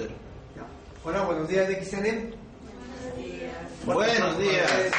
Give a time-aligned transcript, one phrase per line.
[0.00, 0.14] Cero.
[0.56, 0.66] Ya.
[1.04, 2.34] Hola, buenos días de XN.
[3.84, 4.90] Buenos días.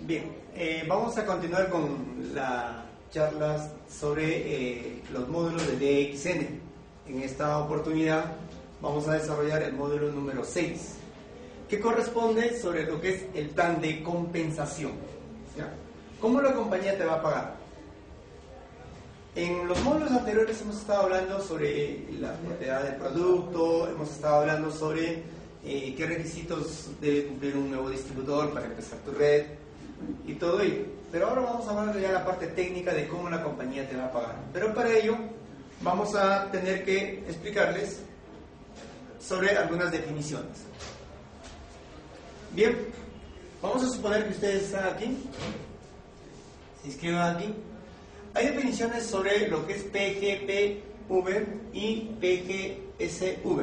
[0.00, 6.60] Bien, eh, vamos a continuar con las charlas sobre eh, los módulos de DXN.
[7.08, 8.36] En esta oportunidad
[8.82, 10.96] vamos a desarrollar el módulo número 6,
[11.68, 14.92] que corresponde sobre lo que es el plan de compensación.
[15.56, 15.72] ¿ya?
[16.20, 17.63] ¿Cómo la compañía te va a pagar?
[19.36, 24.70] En los módulos anteriores hemos estado hablando sobre la propiedad del producto, hemos estado hablando
[24.70, 25.24] sobre
[25.64, 29.46] eh, qué requisitos debe cumplir un nuevo distribuidor para empezar tu red
[30.24, 30.84] y todo ello.
[31.10, 33.96] Pero ahora vamos a hablar ya de la parte técnica de cómo la compañía te
[33.96, 34.36] va a pagar.
[34.52, 35.16] Pero para ello
[35.82, 38.02] vamos a tener que explicarles
[39.18, 40.62] sobre algunas definiciones.
[42.52, 42.86] Bien,
[43.60, 45.18] vamos a suponer que ustedes están aquí,
[46.82, 47.52] se inscriban aquí.
[48.34, 53.60] Hay definiciones sobre lo que es PGPV y PGSV.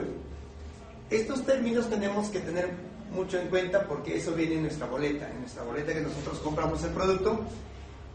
[1.09, 2.69] Estos términos tenemos que tener
[3.14, 6.81] mucho en cuenta porque eso viene en nuestra boleta, en nuestra boleta que nosotros compramos
[6.86, 7.42] el producto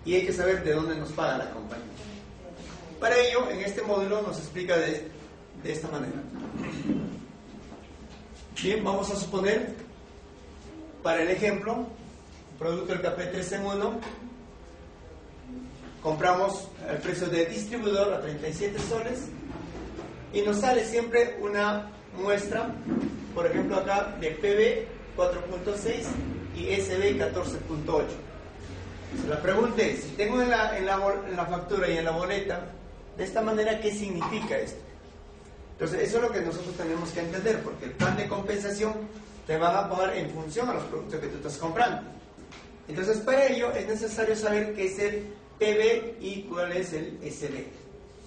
[0.06, 1.84] y hay que saber de dónde nos paga la compañía.
[2.98, 5.08] Para ello, en este módulo nos explica de,
[5.62, 6.22] de esta manera.
[8.62, 9.74] Bien, vamos a suponer,
[11.02, 11.86] para el ejemplo,
[12.58, 14.00] producto del café 3 en 1,
[16.06, 19.22] compramos el precio de distribuidor a 37 soles
[20.32, 22.72] y nos sale siempre una muestra,
[23.34, 26.04] por ejemplo acá, de PB 4.6
[26.54, 28.04] y SB 14.8.
[29.28, 30.94] La pregunta es, si tengo en la, en, la,
[31.28, 32.66] en la factura y en la boleta,
[33.16, 34.78] de esta manera, ¿qué significa esto?
[35.72, 38.92] Entonces, eso es lo que nosotros tenemos que entender, porque el plan de compensación
[39.44, 42.02] te van a pagar en función a los productos que tú estás comprando.
[42.86, 47.64] Entonces, para ello es necesario saber qué es el PB y cuál es el SB.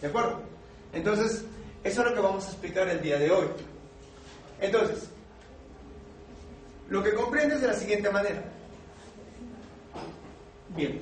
[0.02, 0.42] ¿De acuerdo?
[0.94, 1.44] Entonces,
[1.84, 3.48] eso es lo que vamos a explicar el día de hoy.
[4.60, 5.10] Entonces,
[6.90, 8.44] lo que comprendes de la siguiente manera.
[10.76, 11.00] Bien.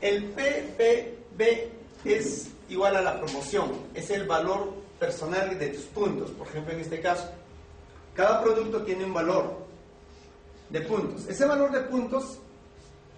[0.00, 1.70] El PPB
[2.04, 6.30] es igual a la promoción, es el valor personal de tus puntos.
[6.30, 7.30] Por ejemplo, en este caso,
[8.14, 9.66] cada producto tiene un valor
[10.70, 11.26] de puntos.
[11.26, 12.38] Ese valor de puntos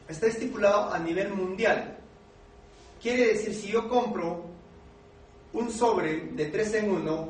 [0.09, 1.97] está estipulado a nivel mundial.
[3.01, 4.45] Quiere decir, si yo compro
[5.53, 7.29] un sobre de 3 en 1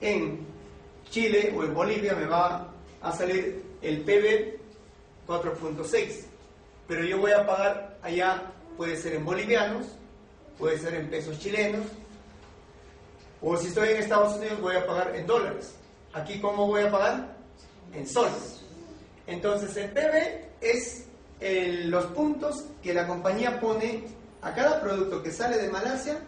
[0.00, 0.46] en
[1.10, 2.68] Chile o en Bolivia, me va
[3.00, 4.60] a salir el PB
[5.26, 6.24] 4.6.
[6.86, 9.86] Pero yo voy a pagar allá, puede ser en bolivianos,
[10.58, 11.86] puede ser en pesos chilenos,
[13.42, 15.74] o si estoy en Estados Unidos voy a pagar en dólares.
[16.12, 17.36] Aquí, ¿cómo voy a pagar?
[17.94, 18.60] En soles.
[19.26, 21.06] Entonces, el PB es
[21.40, 24.04] los puntos que la compañía pone
[24.42, 26.18] a cada producto que sale de Malasia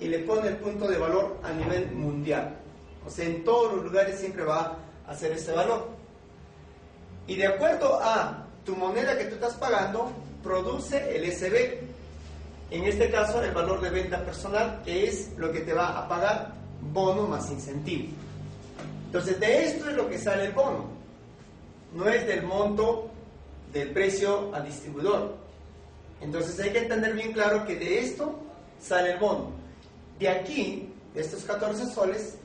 [0.00, 2.56] y le pone el punto de valor a nivel mundial.
[3.06, 4.76] O sea, en todos los lugares siempre va
[5.06, 5.88] a hacer ese valor.
[7.26, 10.10] Y de acuerdo a tu moneda que tú estás pagando,
[10.42, 11.78] produce el SB.
[12.70, 16.08] En este caso, el valor de venta personal, que es lo que te va a
[16.08, 16.52] pagar
[16.92, 18.08] bono más incentivo.
[19.06, 20.86] Entonces, de esto es lo que sale el bono.
[21.94, 23.10] No es del monto
[23.72, 25.36] del precio al distribuidor.
[26.20, 28.38] Entonces, hay que entender bien claro que de esto
[28.80, 29.52] sale el bono.
[30.18, 32.36] De aquí, de estos 14 soles,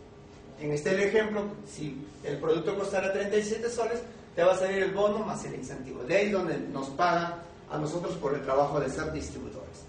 [0.59, 4.01] en este ejemplo, si el producto costara 37 soles,
[4.35, 6.03] te va a salir el bono más el incentivo.
[6.03, 9.84] De ahí donde nos paga a nosotros por el trabajo de ser distribuidores.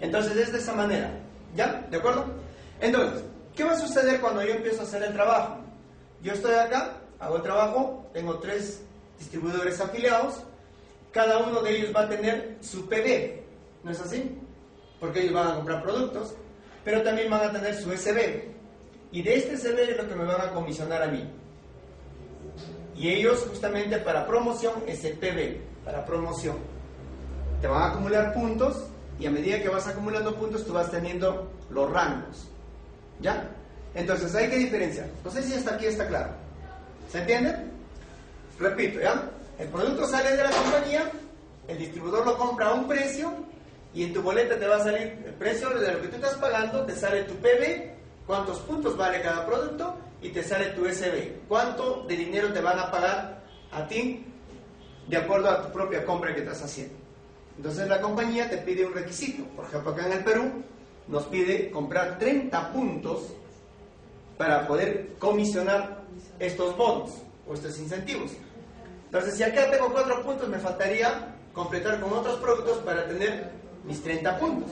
[0.00, 1.10] Entonces es de esa manera.
[1.56, 1.86] ¿Ya?
[1.90, 2.26] ¿De acuerdo?
[2.80, 3.22] Entonces,
[3.56, 5.56] ¿qué va a suceder cuando yo empiezo a hacer el trabajo?
[6.22, 8.80] Yo estoy acá, hago el trabajo, tengo tres
[9.18, 10.42] distribuidores afiliados,
[11.12, 13.40] cada uno de ellos va a tener su PB,
[13.84, 14.38] ¿no es así?
[15.00, 16.34] Porque ellos van a comprar productos,
[16.84, 18.44] pero también van a tener su SB.
[19.10, 21.28] Y de este SB es lo que me van a comisionar a mí.
[22.96, 26.56] Y ellos justamente para promoción es el PB, para promoción.
[27.60, 28.84] Te van a acumular puntos
[29.18, 32.48] y a medida que vas acumulando puntos tú vas teniendo los rangos.
[33.20, 33.50] ¿Ya?
[33.94, 35.08] Entonces hay que diferenciar.
[35.24, 36.30] No sé si hasta aquí está claro.
[37.10, 37.54] ¿Se entiende?
[38.58, 39.30] Repito, ¿ya?
[39.58, 41.10] El producto sale de la compañía,
[41.66, 43.32] el distribuidor lo compra a un precio
[43.92, 46.34] y en tu boleta te va a salir el precio de lo que tú estás
[46.36, 47.90] pagando, te sale tu PB,
[48.24, 51.40] cuántos puntos vale cada producto y te sale tu SB.
[51.48, 54.24] ¿Cuánto de dinero te van a pagar a ti
[55.08, 56.94] de acuerdo a tu propia compra que estás haciendo?
[57.56, 59.42] Entonces la compañía te pide un requisito.
[59.56, 60.62] Por ejemplo, acá en el Perú
[61.08, 63.32] nos pide comprar 30 puntos
[64.36, 66.04] para poder comisionar
[66.38, 67.10] estos bonos
[67.48, 68.30] o estos incentivos.
[69.08, 73.50] Entonces, si acá tengo 4 puntos, me faltaría completar con otros productos para tener
[73.84, 74.70] mis 30 puntos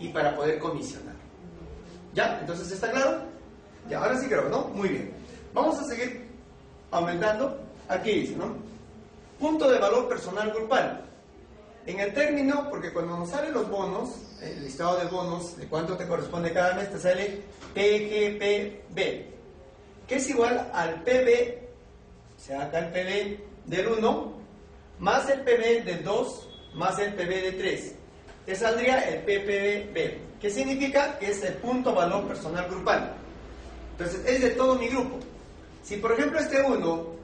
[0.00, 1.14] y para poder comisionar.
[2.14, 2.38] ¿Ya?
[2.40, 3.18] Entonces, ¿está claro?
[3.86, 4.68] Ya, ahora sí creo, ¿no?
[4.68, 5.12] Muy bien.
[5.52, 6.26] Vamos a seguir
[6.90, 7.58] aumentando.
[7.86, 8.56] Aquí dice, ¿no?
[9.38, 11.04] Punto de valor personal grupal.
[11.84, 15.94] En el término, porque cuando nos salen los bonos, el listado de bonos, de cuánto
[15.98, 17.42] te corresponde cada mes, te sale
[17.74, 18.96] PGPB,
[20.08, 21.58] que es igual al PB,
[22.38, 24.32] o sea, acá el PB del 1,
[24.98, 27.94] más el PB del 2, más el PB de 3.
[28.46, 33.14] Que saldría el PPB, ¿Qué significa que es el punto valor personal grupal.
[33.92, 35.18] Entonces, es de todo mi grupo.
[35.82, 37.14] Si, por ejemplo, este uno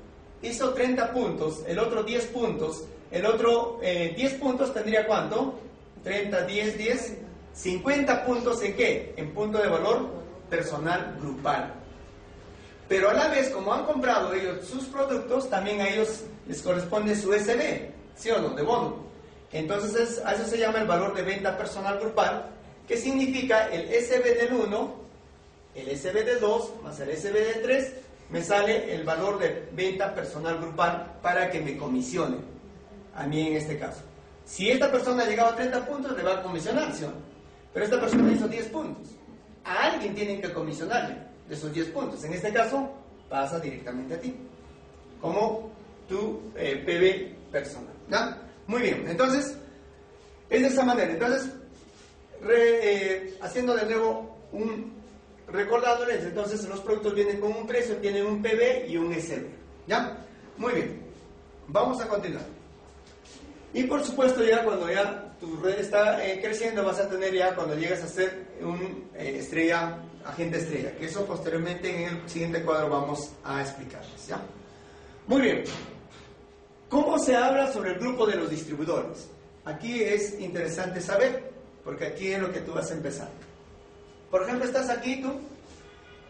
[0.40, 5.58] hizo 30 puntos, el otro 10 puntos, el otro 10 eh, puntos tendría cuánto?
[6.02, 7.16] 30, 10, 10,
[7.52, 9.12] 50 puntos en qué?
[9.16, 10.08] En punto de valor
[10.48, 11.75] personal grupal.
[12.90, 17.14] Pero a la vez, como han comprado ellos sus productos, también a ellos les corresponde
[17.14, 18.50] su SB, ¿sí o no?
[18.50, 18.96] De bono.
[19.52, 22.46] Entonces, a eso se llama el valor de venta personal grupal,
[22.88, 24.94] que significa el SB del 1,
[25.76, 27.92] el SB del 2, más el SB del 3,
[28.28, 32.38] me sale el valor de venta personal grupal para que me comisione.
[33.14, 34.00] A mí en este caso.
[34.44, 37.06] Si esta persona ha llegado a 30 puntos, le va a comisionar, ¿sí?
[37.72, 39.12] Pero esta persona hizo 10 puntos.
[39.62, 42.23] A alguien tienen que comisionarle de esos 10 puntos.
[42.23, 42.88] En este caso,
[43.29, 44.35] pasa directamente a ti.
[45.20, 45.69] Como
[46.08, 47.93] tu eh, PB personal.
[48.08, 48.41] ¿ya?
[48.69, 49.56] Muy bien, entonces,
[50.49, 51.12] es de esa manera.
[51.12, 51.50] Entonces,
[52.49, 54.93] eh, haciendo de nuevo un
[55.49, 59.47] recordándoles, entonces los productos vienen con un precio, tienen un PB y un SB.
[59.88, 60.19] ¿Ya?
[60.56, 61.02] Muy bien.
[61.67, 62.44] Vamos a continuar.
[63.75, 67.55] Y por supuesto ya cuando ya tu red está eh, creciendo vas a tener ya
[67.56, 72.62] cuando llegas a ser un eh, estrella, agente estrella, que eso posteriormente en el siguiente
[72.62, 74.26] cuadro vamos a explicarles.
[74.26, 74.40] ¿ya?
[75.26, 75.64] Muy bien.
[76.88, 79.28] ¿Cómo se habla sobre el grupo de los distribuidores?
[79.64, 81.52] Aquí es interesante saber,
[81.84, 83.28] porque aquí es lo que tú vas a empezar.
[84.31, 85.32] Por ejemplo, estás aquí tú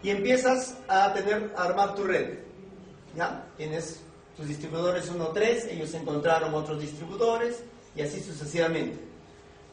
[0.03, 2.39] y empiezas a tener, armar tu red.
[3.17, 3.47] ¿Ya?
[3.57, 4.01] Tienes
[4.37, 7.63] tus distribuidores 1 3, ellos encontraron otros distribuidores
[7.97, 8.99] y así sucesivamente.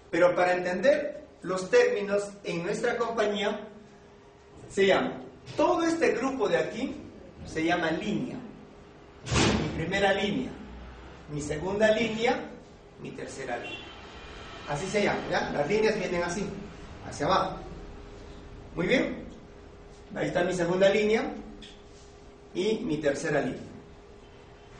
[0.09, 3.67] Pero para entender los términos en nuestra compañía,
[4.69, 5.13] se llama,
[5.55, 6.95] todo este grupo de aquí
[7.45, 8.35] se llama línea.
[9.61, 10.49] Mi primera línea,
[11.31, 12.39] mi segunda línea,
[13.01, 13.87] mi tercera línea.
[14.67, 15.49] Así se llama, ¿ya?
[15.51, 16.45] Las líneas vienen así,
[17.07, 17.57] hacia abajo.
[18.75, 19.25] Muy bien.
[20.15, 21.23] Ahí está mi segunda línea
[22.53, 23.61] y mi tercera línea.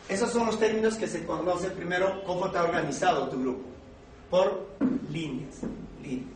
[0.09, 3.63] Esos son los términos que se conocen primero cómo está organizado tu grupo.
[4.29, 4.67] Por
[5.11, 5.61] líneas.
[6.01, 6.29] líneas.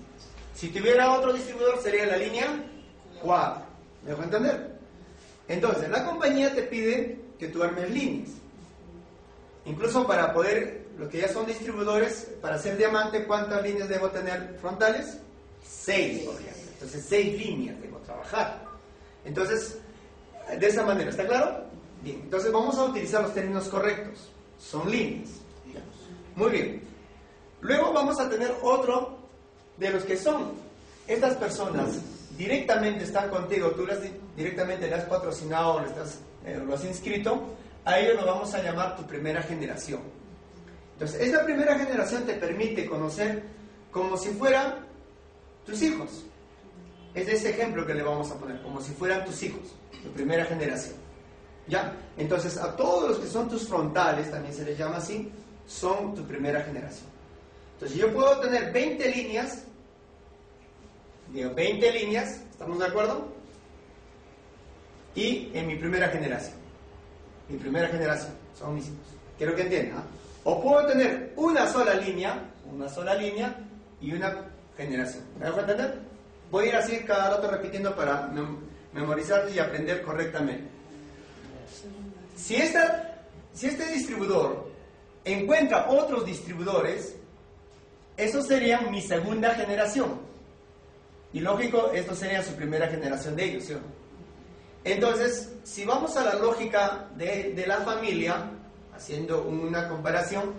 [0.55, 2.47] Si tuviera otro distribuidor sería la línea
[3.21, 3.63] 4.
[4.03, 4.71] ¿Me dejo entender?
[5.47, 8.29] Entonces, la compañía te pide que tú armes líneas.
[9.65, 14.57] Incluso para poder, los que ya son distribuidores, para ser diamante, ¿cuántas líneas debo tener
[14.59, 15.17] frontales?
[15.63, 16.61] 6, por ejemplo.
[16.73, 18.63] Entonces, seis líneas debo trabajar.
[19.23, 19.77] Entonces,
[20.59, 21.63] de esa manera, ¿está claro?
[22.01, 24.29] Bien, entonces vamos a utilizar los términos correctos.
[24.57, 25.29] Son líneas.
[26.35, 26.81] Muy bien.
[27.61, 29.17] Luego vamos a tener otro
[29.77, 30.53] de los que son.
[31.07, 31.99] Estas personas
[32.37, 33.99] directamente están contigo, tú las,
[34.35, 37.55] directamente le has patrocinado, estás, eh, lo has inscrito,
[37.85, 40.01] a ellos lo vamos a llamar tu primera generación.
[40.93, 43.43] Entonces, esta primera generación te permite conocer
[43.91, 44.85] como si fueran
[45.65, 46.25] tus hijos.
[47.13, 50.45] Es ese ejemplo que le vamos a poner, como si fueran tus hijos, tu primera
[50.45, 50.95] generación.
[51.67, 51.93] ¿Ya?
[52.17, 55.31] Entonces, a todos los que son tus frontales, también se les llama así,
[55.67, 57.07] son tu primera generación.
[57.73, 59.63] Entonces, yo puedo tener 20 líneas,
[61.33, 63.27] digo, 20 líneas, ¿estamos de acuerdo?
[65.15, 66.55] Y en mi primera generación.
[67.49, 68.97] Mi primera generación, son mis hijos.
[69.37, 70.03] Quiero que entiendan.
[70.43, 72.39] O puedo tener una sola línea,
[72.71, 73.55] una sola línea
[73.99, 74.45] y una
[74.77, 75.23] generación.
[75.39, 75.99] ¿Me dejo entender?
[76.49, 78.31] Voy a ir así cada rato repitiendo para
[78.93, 80.63] memorizar y aprender correctamente.
[82.35, 84.71] Si, esta, si este distribuidor
[85.23, 87.15] encuentra otros distribuidores,
[88.17, 90.30] eso sería mi segunda generación.
[91.33, 93.79] Y lógico, esto sería su primera generación de ellos.
[94.83, 98.51] Entonces, si vamos a la lógica de, de la familia,
[98.93, 100.53] haciendo una comparación,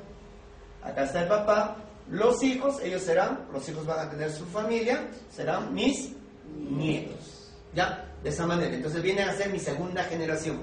[0.83, 1.77] acá está el papá,
[2.11, 6.13] los hijos, ellos serán, los hijos van a tener su familia, serán mis
[6.57, 7.53] nietos.
[7.75, 8.09] ¿Ya?
[8.23, 8.75] De esa manera.
[8.75, 10.61] Entonces vienen a ser mi segunda generación.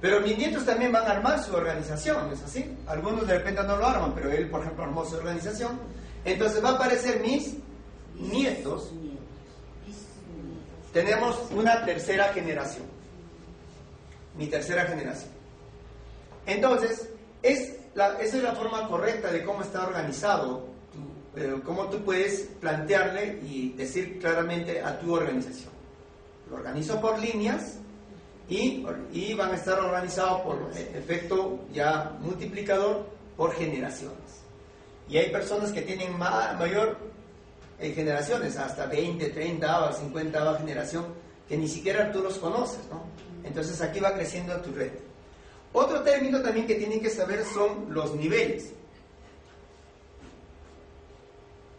[0.00, 2.74] Pero mis nietos también van a armar su organización, ¿es así?
[2.86, 5.78] Algunos de repente no lo arman, pero él, por ejemplo, armó su organización.
[6.24, 7.56] Entonces va a aparecer mis
[8.20, 8.90] nietos.
[10.92, 12.84] Tenemos una tercera generación.
[14.36, 15.30] Mi tercera generación.
[16.46, 17.08] Entonces,
[17.42, 20.70] es esa es la forma correcta de cómo está organizado
[21.36, 25.70] eh, cómo tú puedes plantearle y decir claramente a tu organización.
[26.50, 27.76] Lo organizo por líneas
[28.48, 34.18] y, y van a estar organizados por efecto ya multiplicador por generaciones.
[35.08, 36.98] Y hay personas que tienen mayor
[37.80, 41.06] eh, generaciones, hasta 20, 30 o 50 generación,
[41.48, 43.02] que ni siquiera tú los conoces, ¿no?
[43.42, 44.92] Entonces aquí va creciendo tu red.
[45.72, 48.72] Otro término también que tienen que saber son los niveles.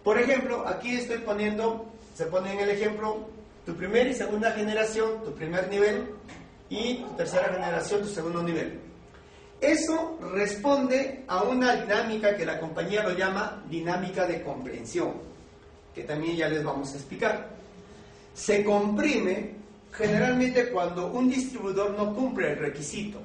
[0.03, 3.27] Por ejemplo, aquí estoy poniendo, se pone en el ejemplo,
[3.65, 6.08] tu primera y segunda generación, tu primer nivel,
[6.70, 8.79] y tu tercera generación, tu segundo nivel.
[9.60, 15.13] Eso responde a una dinámica que la compañía lo llama dinámica de comprensión,
[15.93, 17.50] que también ya les vamos a explicar.
[18.33, 19.55] Se comprime
[19.91, 23.19] generalmente cuando un distribuidor no cumple el requisito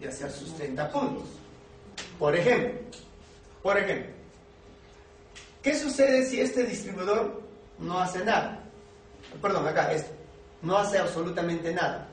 [0.00, 1.24] de hacer sus 30 puntos.
[2.18, 2.72] Por ejemplo,
[3.62, 4.12] por ejemplo,
[5.62, 7.42] ¿qué sucede si este distribuidor
[7.78, 8.62] no hace nada?
[9.42, 10.12] Perdón, acá, esto.
[10.62, 12.08] No hace absolutamente nada.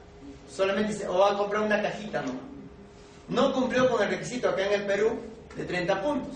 [0.50, 2.33] Solamente dice, o va a comprar una cajita no.
[3.29, 5.19] No cumplió con el requisito acá en el Perú
[5.55, 6.35] de 30 puntos.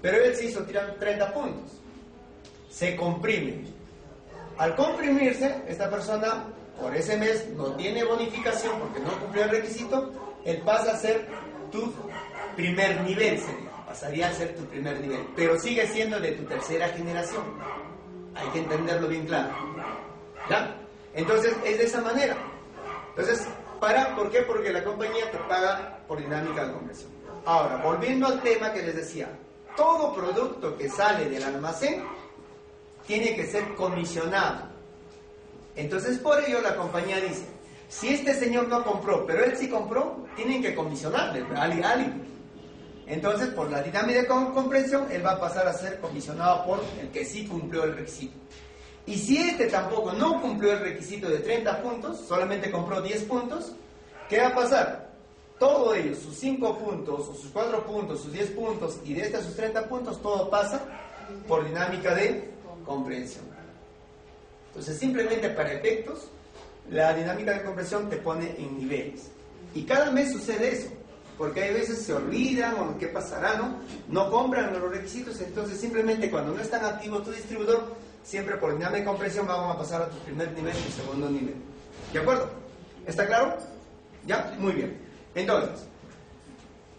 [0.00, 1.81] Pero él se hizo tirar 30 puntos.
[2.72, 3.64] Se comprime.
[4.56, 6.44] Al comprimirse, esta persona
[6.80, 10.10] por ese mes no tiene bonificación porque no cumplió el requisito,
[10.44, 11.28] él pasa a ser
[11.70, 11.92] tu
[12.56, 13.40] primer nivel,
[13.86, 17.42] pasaría a ser tu primer nivel, pero sigue siendo de tu tercera generación.
[18.34, 19.50] Hay que entenderlo bien claro.
[20.48, 20.76] ¿Ya?
[21.14, 22.36] Entonces, es de esa manera.
[23.10, 23.46] Entonces,
[23.78, 24.42] para, ¿por qué?
[24.42, 27.10] Porque la compañía te paga por dinámica de conversión.
[27.44, 29.28] Ahora, volviendo al tema que les decía,
[29.76, 32.02] todo producto que sale del almacén
[33.06, 34.72] tiene que ser comisionado.
[35.76, 37.46] Entonces, por ello la compañía dice,
[37.88, 42.22] si este señor no compró, pero él sí compró, tienen que comisionarle a alguien.
[43.06, 47.10] Entonces, por la dinámica de comprensión, él va a pasar a ser comisionado por el
[47.10, 48.34] que sí cumplió el requisito.
[49.06, 53.72] Y si este tampoco no cumplió el requisito de 30 puntos, solamente compró 10 puntos,
[54.28, 55.10] ¿qué va a pasar?
[55.58, 59.44] Todo ello, sus 5 puntos, o sus 4 puntos, sus 10 puntos y de estos
[59.44, 60.80] sus 30 puntos, todo pasa
[61.48, 62.51] por dinámica de
[62.84, 63.44] comprensión.
[64.68, 66.28] Entonces, simplemente para efectos,
[66.90, 69.28] la dinámica de compresión te pone en niveles.
[69.74, 70.88] Y cada mes sucede eso,
[71.36, 73.76] porque hay veces se olvidan o qué pasará, ¿no?
[74.08, 78.98] No compran los requisitos, entonces simplemente cuando no están activos tu distribuidor, siempre por dinámica
[79.00, 81.54] de compresión vamos a pasar a tu primer nivel y segundo nivel.
[82.12, 82.48] ¿De acuerdo?
[83.06, 83.56] ¿Está claro?
[84.26, 84.54] ¿Ya?
[84.58, 84.98] Muy bien.
[85.34, 85.86] Entonces,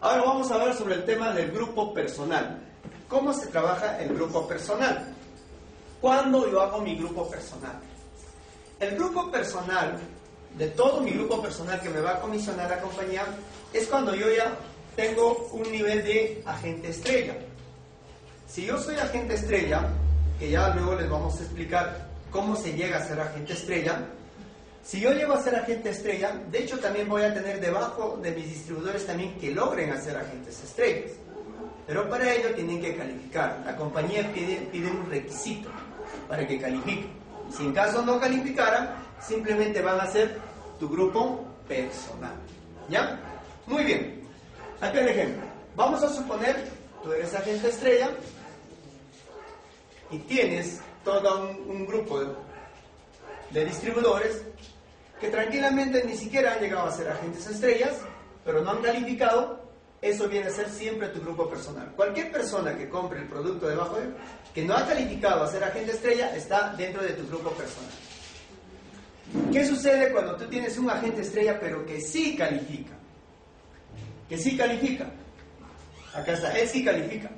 [0.02, 2.60] ahora vamos a hablar sobre el tema del grupo personal.
[3.08, 5.13] ¿Cómo se trabaja el grupo personal?
[6.04, 7.80] ¿Cuándo yo hago mi grupo personal?
[8.78, 9.98] El grupo personal,
[10.58, 13.24] de todo mi grupo personal que me va a comisionar la compañía,
[13.72, 14.54] es cuando yo ya
[14.98, 17.38] tengo un nivel de agente estrella.
[18.50, 19.88] Si yo soy agente estrella,
[20.38, 24.06] que ya luego les vamos a explicar cómo se llega a ser agente estrella,
[24.84, 28.32] si yo llego a ser agente estrella, de hecho también voy a tener debajo de
[28.32, 31.12] mis distribuidores también que logren hacer agentes estrellas.
[31.88, 33.62] Pero para ello tienen que calificar.
[33.66, 35.70] La compañía pide, pide un requisito
[36.28, 37.12] para que califiquen.
[37.56, 40.40] Si en caso no calificaran, simplemente van a ser
[40.80, 42.34] tu grupo personal.
[42.90, 43.20] ¿Ya?
[43.68, 44.22] Muy bien.
[44.82, 45.44] Aquí el ejemplo.
[45.76, 46.68] Vamos a suponer,
[47.02, 48.10] tú eres agente estrella
[50.12, 52.22] y tienes todo un, grupo
[53.52, 54.44] de, distribuidores
[55.20, 57.98] que tranquilamente ni siquiera han llegado a ser agentes estrellas,
[58.46, 59.63] pero no han calificado,
[60.04, 61.92] eso viene a ser siempre tu grupo personal.
[61.96, 64.08] Cualquier persona que compre el producto debajo de
[64.54, 67.92] que no ha calificado a ser agente estrella, está dentro de tu grupo personal.
[69.52, 72.94] ¿Qué sucede cuando tú tienes un agente estrella pero que sí califica?
[74.28, 75.10] Que sí califica.
[76.14, 77.32] Acá está, él sí califica.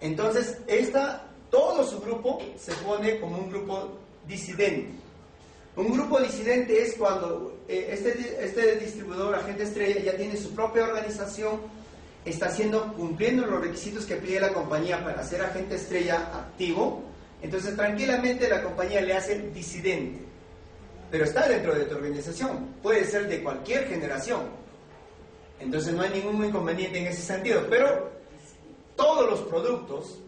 [0.00, 5.01] Entonces, esta, todo su grupo se pone como un grupo disidente.
[5.74, 10.84] Un grupo disidente es cuando eh, este, este distribuidor, agente estrella, ya tiene su propia
[10.84, 11.60] organización,
[12.24, 17.02] está haciendo, cumpliendo los requisitos que pide la compañía para ser agente estrella activo,
[17.40, 20.22] entonces tranquilamente la compañía le hace disidente.
[21.10, 24.42] Pero está dentro de tu organización, puede ser de cualquier generación.
[25.58, 28.10] Entonces no hay ningún inconveniente en ese sentido, pero
[28.94, 30.18] todos los productos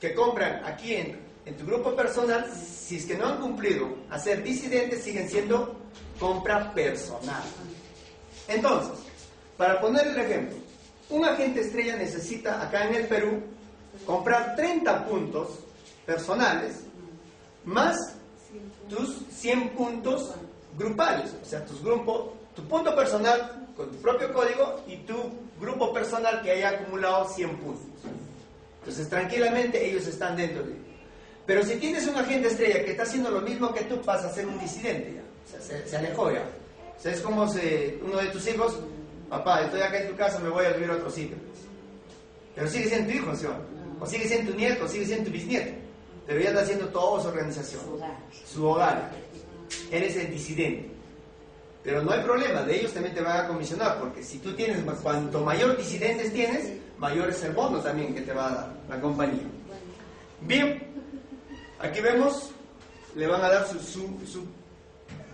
[0.00, 4.18] que compran aquí en, en tu grupo personal, si es que no han cumplido a
[4.18, 5.76] ser disidentes, siguen siendo
[6.18, 7.42] compra personal.
[8.48, 8.98] Entonces,
[9.56, 10.56] para poner el ejemplo,
[11.10, 13.42] un agente estrella necesita acá en el Perú
[14.06, 15.48] comprar 30 puntos
[16.06, 16.80] personales
[17.64, 17.96] más
[18.88, 20.30] tus 100 puntos
[20.76, 25.16] grupales, o sea, tus grupos, tu punto personal con tu propio código y tu
[25.60, 27.86] grupo personal que haya acumulado 100 puntos.
[28.80, 30.91] Entonces, tranquilamente ellos están dentro de
[31.52, 34.32] Pero si tienes un agente estrella que está haciendo lo mismo que tú, vas a
[34.32, 35.58] ser un disidente ya.
[35.58, 36.46] O sea, se, alejó ya.
[36.98, 38.78] O sea, es como si uno de tus hijos,
[39.28, 41.36] papá, estoy acá en tu casa, me voy a vivir a otro sitio.
[42.54, 43.46] Pero sigue siendo tu hijo, ¿sí?
[44.00, 45.72] O sigue siendo tu nieto, o sigue siendo tu bisnieto.
[46.26, 47.82] Pero ya está haciendo toda su organización.
[48.46, 49.10] Su hogar.
[49.90, 50.88] Eres el disidente.
[51.84, 54.80] Pero no hay problema, de ellos también te van a comisionar, porque si tú tienes,
[55.02, 59.00] cuanto mayor disidentes tienes, mayor es el bono también que te va a dar la
[59.02, 59.44] compañía.
[60.40, 60.91] Bien,
[61.82, 62.50] aquí vemos,
[63.14, 63.76] le van a dar su,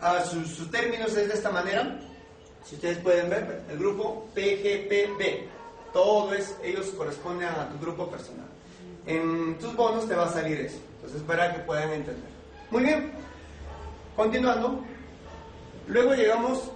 [0.01, 1.99] a sus, términos de esta manera.
[2.65, 5.47] Si ustedes pueden ver, el grupo PGPB,
[5.93, 8.47] todo es, ellos corresponden a tu grupo personal.
[9.07, 10.79] En tus bonos te va a salir eso.
[10.97, 12.31] Entonces, para que puedan entender.
[12.71, 13.13] Muy bien,
[14.17, 14.85] continuando.
[15.87, 16.71] Luego llegamos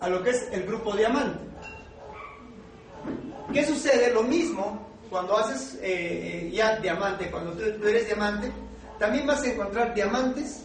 [0.00, 1.38] a lo que es el grupo diamante.
[3.52, 4.12] ¿Qué sucede?
[4.12, 8.50] Lo mismo cuando haces eh, eh, ya diamante, cuando tú, eres diamante,
[8.98, 10.62] también vas a encontrar diamantes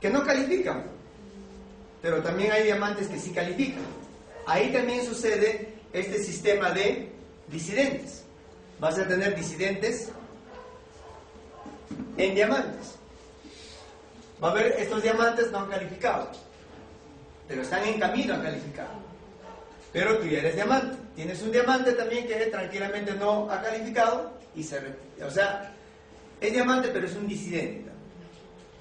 [0.00, 0.84] que no califican,
[2.02, 3.82] pero también hay diamantes que sí califican.
[4.46, 7.10] Ahí también sucede este sistema de
[7.48, 8.24] disidentes.
[8.80, 10.10] Vas a tener disidentes
[12.16, 12.94] en diamantes.
[14.42, 16.38] Va a haber estos diamantes no calificados
[17.48, 18.88] pero están en camino a calificar.
[19.90, 20.98] Pero tú ya eres diamante.
[21.16, 24.78] Tienes un diamante también que tranquilamente no ha calificado y se.
[25.26, 25.72] O sea,
[26.40, 27.90] es diamante, pero es un disidente.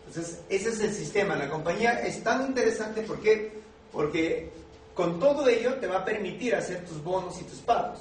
[0.08, 1.36] Entonces, ese es el sistema.
[1.36, 3.52] La compañía es tan interesante porque,
[3.92, 4.52] porque
[4.94, 8.00] con todo ello te va a permitir hacer tus bonos y tus pagos.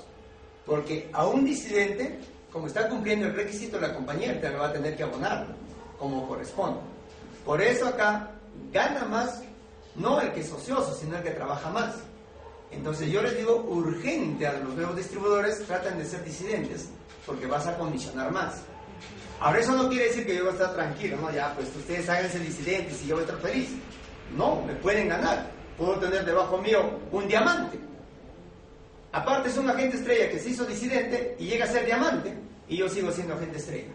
[0.64, 2.18] Porque a un disidente,
[2.52, 5.46] como está cumpliendo el requisito, la compañía te lo va a tener que abonar
[5.98, 6.80] como corresponde.
[7.44, 8.30] Por eso acá
[8.72, 9.42] gana más
[9.94, 11.96] no el que es ocioso, sino el que trabaja más.
[12.70, 16.88] Entonces yo les digo urgente a los nuevos distribuidores, tratan de ser disidentes,
[17.24, 18.62] porque vas a condicionar más.
[19.40, 22.08] Ahora eso no quiere decir que yo voy a estar tranquilo, no, ya, pues ustedes
[22.08, 23.68] háganse disidentes y yo voy a estar feliz.
[24.36, 25.50] No, me pueden ganar.
[25.76, 27.78] Puedo tener debajo mío un diamante.
[29.12, 32.34] Aparte es un agente estrella que se hizo disidente y llega a ser diamante
[32.68, 33.92] y yo sigo siendo agente estrella.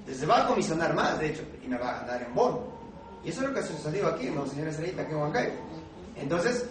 [0.00, 2.80] Entonces va a comisionar más, de hecho, y me va a ganar en bono.
[3.24, 5.52] Y eso es lo que sucedió aquí, ¿no, señora Estrellita, aquí en Huancayo?
[6.16, 6.64] Entonces,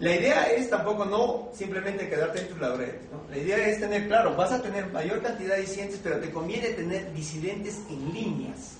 [0.00, 3.28] la idea es tampoco no simplemente quedarte en tus laureles, ¿no?
[3.30, 6.68] La idea es tener, claro, vas a tener mayor cantidad de disidentes, pero te conviene
[6.68, 8.76] tener disidentes en líneas.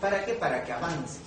[0.00, 0.34] ¿Para qué?
[0.34, 1.20] Para que avances.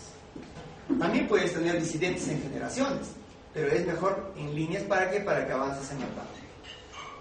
[1.00, 3.10] También puedes tener disidentes en generaciones,
[3.54, 6.28] pero es mejor en líneas para que para que avances en el pago.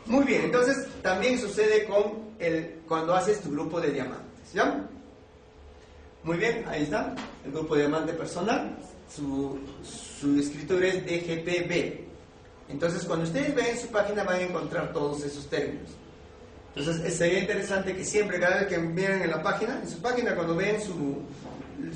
[0.07, 4.87] Muy bien, entonces también sucede con el cuando haces tu grupo de diamantes, ¿ya?
[6.23, 7.13] Muy bien, ahí está,
[7.45, 8.77] el grupo de diamante personal,
[9.15, 9.59] su,
[10.21, 12.07] su escritura es DGPB.
[12.69, 15.91] Entonces, cuando ustedes ven su página van a encontrar todos esos términos.
[16.75, 20.35] Entonces, sería interesante que siempre, cada vez que miren en la página, en su página,
[20.35, 21.23] cuando ven su,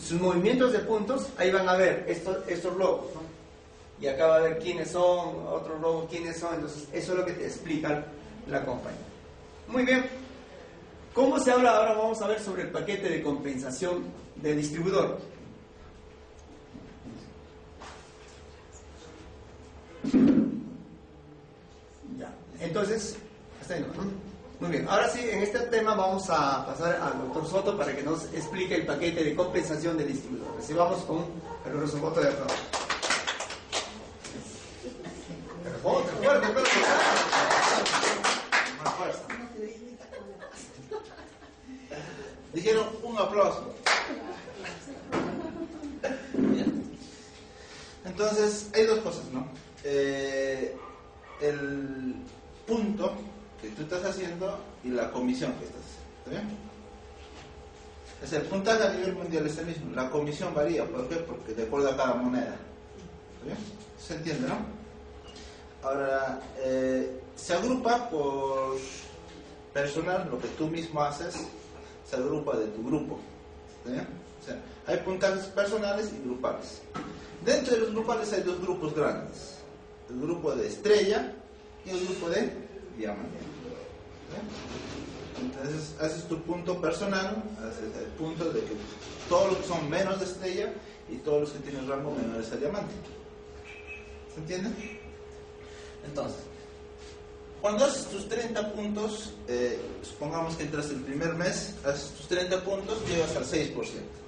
[0.00, 3.06] sus movimientos de puntos, ahí van a ver estos, estos logos.
[4.00, 6.54] Y acá va a ver quiénes son, otros logos, quiénes son.
[6.54, 8.06] Entonces, eso es lo que te explica
[8.48, 9.00] la compañía.
[9.68, 10.04] Muy bien.
[11.12, 11.76] ¿Cómo se habla?
[11.76, 14.04] Ahora vamos a ver sobre el paquete de compensación
[14.36, 15.18] de distribuidor.
[22.18, 23.16] Ya, entonces,
[23.60, 24.30] hasta ahí, ¿no?
[24.60, 28.02] Muy bien, ahora sí, en este tema vamos a pasar al doctor Soto para que
[28.02, 30.54] nos explique el paquete de compensación de distribuidor.
[30.56, 31.24] Recibamos con
[31.64, 32.54] el doctor Soto de aplauso.
[35.82, 36.70] Fuerte, fuerte, fuerte.
[42.52, 43.74] Dijeron un aplauso.
[48.04, 49.48] Entonces, hay dos cosas, ¿no?
[49.84, 50.76] Eh,
[51.40, 52.14] el
[52.66, 53.14] punto
[53.60, 56.18] que tú estás haciendo y la comisión que estás haciendo.
[56.18, 56.70] ¿Está bien?
[58.22, 59.94] Es el puntaje a nivel mundial es el mismo.
[59.94, 60.84] La comisión varía.
[60.86, 61.16] ¿Por qué?
[61.16, 62.56] Porque de acuerdo a cada moneda.
[63.34, 63.58] ¿Está bien?
[63.98, 64.58] ¿Se entiende, no?
[65.82, 68.76] Ahora, eh, se agrupa por
[69.72, 71.34] personal, lo que tú mismo haces,
[72.08, 73.18] se agrupa de tu grupo.
[73.78, 74.20] ¿Está bien?
[74.86, 76.82] Hay puntajes personales y grupales.
[77.44, 79.59] Dentro de los grupales hay dos grupos grandes.
[80.10, 81.32] El grupo de estrella
[81.86, 82.50] y el grupo de
[82.98, 83.38] diamante.
[85.40, 88.72] Entonces haces tu punto personal, haces el punto de que
[89.28, 90.72] todos los que son menos de estrella
[91.08, 92.94] y todos los que tienen rango menores a diamante.
[94.34, 94.70] ¿Se entiende?
[96.06, 96.40] Entonces,
[97.60, 102.64] cuando haces tus 30 puntos, eh, supongamos que entras el primer mes, haces tus 30
[102.64, 104.19] puntos, llegas al 6%.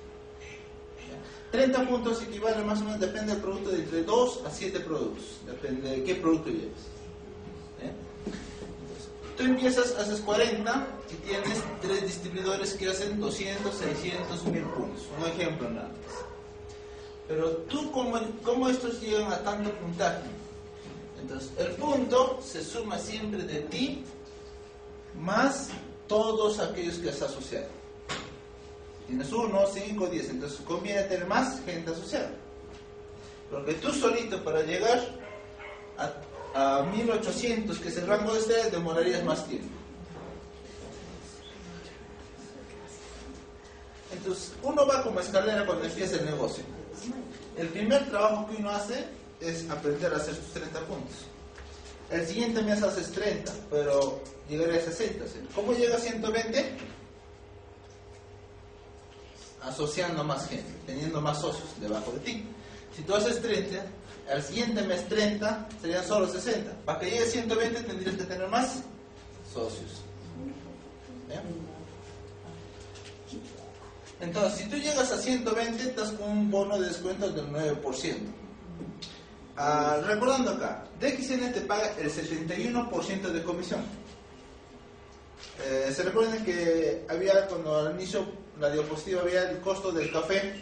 [1.52, 5.24] 30 puntos equivale más o menos, depende del producto, de entre 2 a 7 productos,
[5.46, 6.72] depende de qué producto lleves.
[9.36, 15.02] tú empiezas, haces 40 y tienes tres distribuidores que hacen 200, 600, 1000 puntos.
[15.18, 16.24] Un ejemplo nada más.
[17.28, 20.22] Pero tú, ¿cómo, cómo estos llegan a tanto puntaje?
[21.20, 24.04] Entonces, el punto se suma siempre de ti
[25.20, 25.68] más
[26.08, 27.81] todos aquellos que has asociado.
[29.06, 32.30] Tienes uno, cinco, diez, entonces conviene tener más gente asociada.
[33.50, 35.00] Porque tú solito para llegar
[35.98, 39.68] a, a 1800, que es el rango de ustedes, demorarías más tiempo.
[44.12, 46.64] Entonces, uno va como escalera cuando empieza el negocio.
[47.56, 49.04] El primer trabajo que uno hace
[49.40, 51.16] es aprender a hacer sus 30 puntos.
[52.10, 55.24] El siguiente mes haces 30, pero llegaré a 60.
[55.54, 56.76] ¿Cómo llega a 120?
[59.62, 62.44] Asociando más gente, teniendo más socios debajo de ti.
[62.96, 63.84] Si tú haces 30,
[64.30, 66.72] al siguiente mes 30 serían solo 60.
[66.84, 68.82] Para que llegue a 120 tendrías que tener más
[69.52, 70.02] socios.
[74.20, 78.16] Entonces, si tú llegas a 120, estás con un bono de descuento del 9%.
[79.56, 83.80] Ah, recordando acá, DXN te paga el 71% de comisión.
[85.64, 88.24] Eh, se recuerden que había, cuando al inicio
[88.62, 90.54] la diapositiva había el costo del café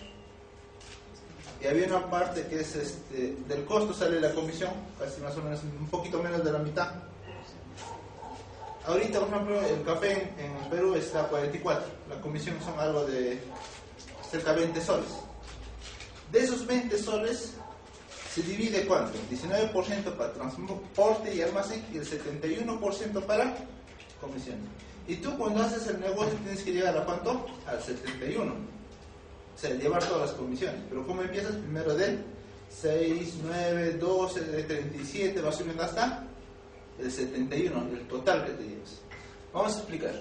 [1.62, 5.42] y había una parte que es este, del costo sale la comisión, casi más o
[5.42, 6.94] menos un poquito menos de la mitad.
[8.86, 13.38] Ahorita, por ejemplo, el café en, Perú está a 44, la comisión son algo de
[14.30, 15.10] cerca de 20 soles.
[16.32, 17.52] De esos 20 soles,
[18.34, 19.18] se divide cuánto?
[19.30, 23.54] 19% para transporte y almacén y el 71% para
[24.22, 24.56] comisión.
[25.10, 27.44] Y tú cuando haces el negocio tienes que llegar a cuánto?
[27.66, 28.52] Al 71.
[28.52, 30.80] O sea, llevar todas las comisiones.
[30.88, 31.50] Pero ¿cómo empiezas?
[31.56, 32.22] Primero del
[32.80, 36.28] 6, 9, 12, de 37, vas subiendo hasta
[37.00, 39.00] el 71, el total que te llevas.
[39.52, 40.12] Vamos a explicar.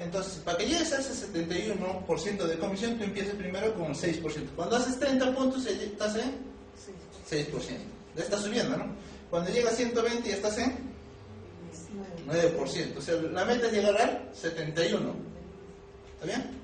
[0.00, 4.22] Entonces, para que llegues a ese 71% de comisión, tú empiezas primero con el 6%.
[4.56, 6.32] Cuando haces 30 puntos, estás en
[7.30, 7.46] 6%.
[8.16, 8.86] Ya está subiendo, ¿no?
[9.30, 10.91] Cuando llega a 120 ya estás en
[12.26, 12.96] 9%.
[12.96, 15.14] O sea, la meta es llegar al 71.
[16.14, 16.62] ¿Está bien?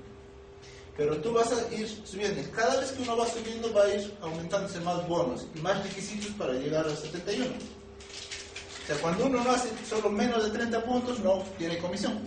[0.97, 2.41] Pero tú vas a ir subiendo.
[2.51, 6.31] Cada vez que uno va subiendo va a ir aumentándose más bonos y más requisitos
[6.31, 7.45] para llegar al 71.
[7.45, 12.19] O sea, cuando uno no hace solo menos de 30 puntos, no tiene comisión.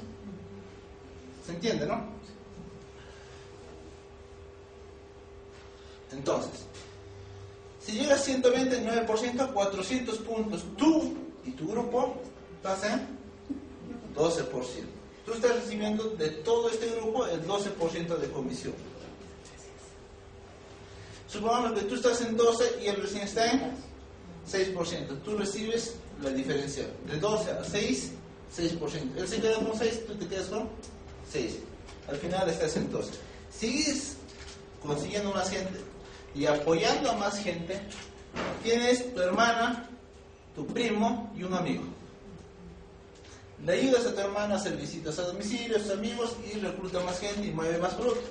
[1.44, 2.02] ¿Se entiende, no?
[6.12, 6.66] Entonces,
[7.80, 12.22] si llega a 129% a 400 puntos, tú y tu grupo
[12.62, 13.08] estás en
[14.14, 14.48] 12%.
[15.26, 18.74] Tú estás recibiendo de todo este grupo el 12% de comisión.
[21.26, 23.72] Supongamos que tú estás en 12 y el recién está en
[24.48, 25.22] 6%.
[25.24, 26.86] Tú recibes la diferencia.
[27.08, 28.12] De 12 a 6,
[28.56, 29.16] 6%.
[29.16, 30.68] Él se queda con 6, tú te quedas con
[31.32, 31.58] 6.
[32.08, 33.12] Al final estás en 12.
[33.50, 34.16] Sigues
[34.86, 35.80] consiguiendo más gente
[36.34, 37.80] y apoyando a más gente,
[38.62, 39.88] tienes tu hermana,
[40.54, 42.01] tu primo y un amigo.
[43.64, 47.00] Le ayudas a tu hermana a hacer visitas a domicilio, a sus amigos y recluta
[47.00, 48.28] más gente y mueve más producto.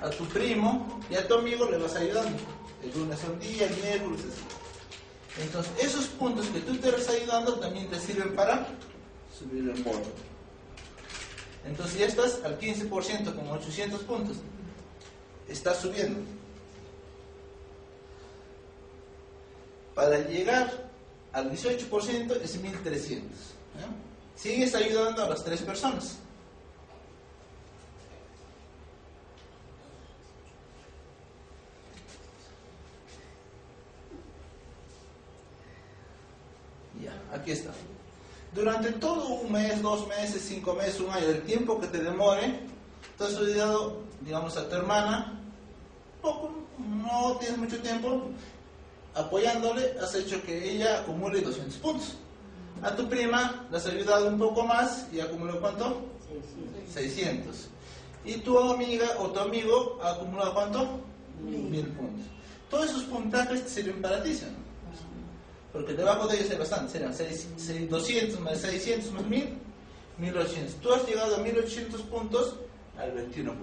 [0.00, 2.38] A tu primo y a tu amigo le vas ayudando.
[2.82, 5.42] El lunes un día, el miércoles así.
[5.42, 8.66] Entonces, esos puntos que tú te vas ayudando también te sirven para
[9.38, 10.00] subir el bono.
[11.64, 14.38] Entonces ya estás al 15%, como 800 puntos.
[15.48, 16.20] Estás subiendo.
[19.94, 20.90] Para llegar
[21.32, 23.30] al 18% es 1300.
[24.36, 26.18] Sigues ayudando a las tres personas.
[37.02, 37.70] Ya, aquí está.
[38.54, 42.60] Durante todo un mes, dos meses, cinco meses, un año, el tiempo que te demore,
[43.16, 45.40] tú has ayudado, digamos, a tu hermana,
[46.20, 48.22] poco, no tienes mucho tiempo,
[49.14, 52.16] apoyándole, has hecho que ella acumule 200 puntos.
[52.82, 56.00] A tu prima le has ayudado un poco más y acumuló cuánto?
[56.92, 57.68] 600.
[58.24, 61.00] Y tu amiga o tu amigo ha acumulado cuánto?
[61.42, 62.26] 1000 puntos.
[62.70, 64.60] Todos esos puntajes te sirven para ti, ¿no?
[65.72, 69.58] Porque debajo de ellos hay bastante, serán 200 más 600 más 1000,
[70.18, 70.74] 1800.
[70.76, 72.56] Tú has llegado a 1800 puntos
[72.98, 73.54] al 21%.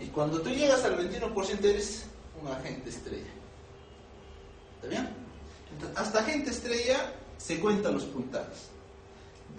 [0.00, 2.06] Y cuando tú llegas al 21% eres
[2.40, 3.39] un agente estrella.
[4.80, 5.08] ¿Está bien?
[5.72, 8.70] Entonces, hasta agente estrella se cuentan los puntajes.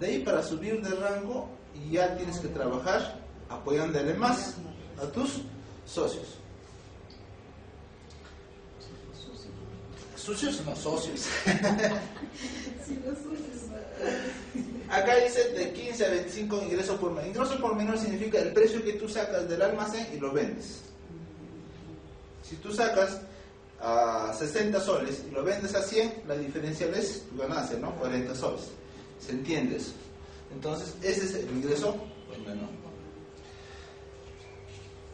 [0.00, 1.48] De ahí para subir de rango
[1.90, 4.56] ya tienes que trabajar apoyándole más
[5.00, 5.42] a tus
[5.86, 6.38] socios.
[10.16, 11.26] Socios no, socios.
[14.90, 17.28] Acá dice de 15 a 25 ingresos por menor.
[17.28, 20.82] Ingreso por menor significa el precio que tú sacas del almacén y lo vendes.
[22.48, 23.22] Si tú sacas
[23.82, 27.94] a 60 soles y lo vendes a 100, la diferencial es tu ganancia, ¿no?
[27.96, 28.68] 40 soles.
[29.18, 29.92] ¿Se entiende eso?
[30.52, 31.96] Entonces, ese es el ingreso
[32.28, 32.68] por menor.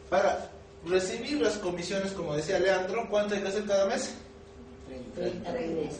[0.09, 0.51] Para
[0.85, 4.13] recibir las comisiones, como decía Leandro, ¿cuánto hay que hacer cada mes?
[5.15, 5.99] 30 regresos.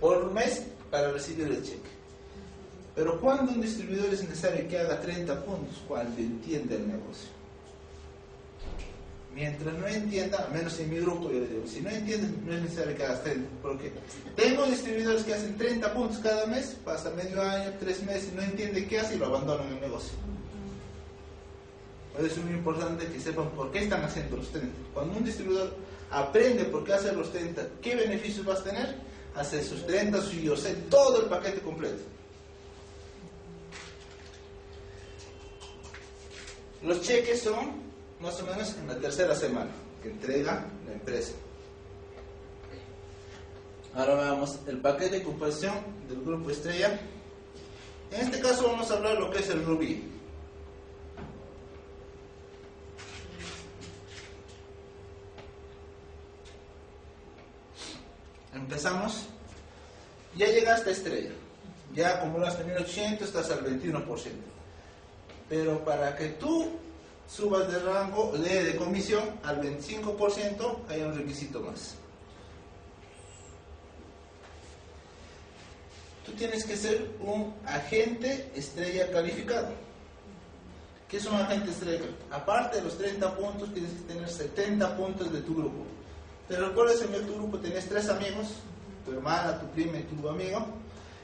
[0.00, 1.90] por mes para recibir el cheque.
[2.94, 7.39] Pero cuando un distribuidor es necesario que haga 30 puntos, cuando entiende el negocio.
[9.40, 12.52] Mientras no entienda, al menos en mi grupo, yo le digo, si no entiendes, no
[12.52, 13.48] es necesario que hagas 30.
[13.62, 13.90] Porque
[14.36, 18.86] tengo distribuidores que hacen 30 puntos cada mes, pasa medio año, tres meses, no entiende
[18.86, 20.12] qué hace y lo abandonan el negocio.
[22.14, 24.76] Por es muy importante que sepan por qué están haciendo los 30.
[24.92, 25.74] Cuando un distribuidor
[26.10, 28.94] aprende por qué hacer los 30, qué beneficios vas a tener,
[29.34, 32.02] hace sus 30, su sé, todo el paquete completo.
[36.82, 37.89] Los cheques son
[38.20, 39.70] más o menos en la tercera semana
[40.02, 41.32] que entrega la empresa.
[43.94, 45.74] Ahora veamos el paquete de composición
[46.08, 47.00] del grupo Estrella.
[48.12, 50.10] En este caso vamos a hablar lo que es el rubí.
[58.54, 59.26] Empezamos.
[60.36, 61.30] Ya llegaste a estrella.
[61.94, 64.06] Ya acumulaste 1800, estás al 21%.
[65.48, 66.78] Pero para que tú
[67.30, 71.94] subas de rango de, de comisión al 25%, hay un requisito más.
[76.26, 79.68] Tú tienes que ser un agente estrella calificado.
[81.08, 82.04] ¿Qué es un agente estrella?
[82.30, 85.84] Aparte de los 30 puntos, tienes que tener 70 puntos de tu grupo.
[86.48, 88.48] Pero recuerda que en tu grupo tenés tres amigos,
[89.04, 90.66] tu hermana, tu prima y tu amigo.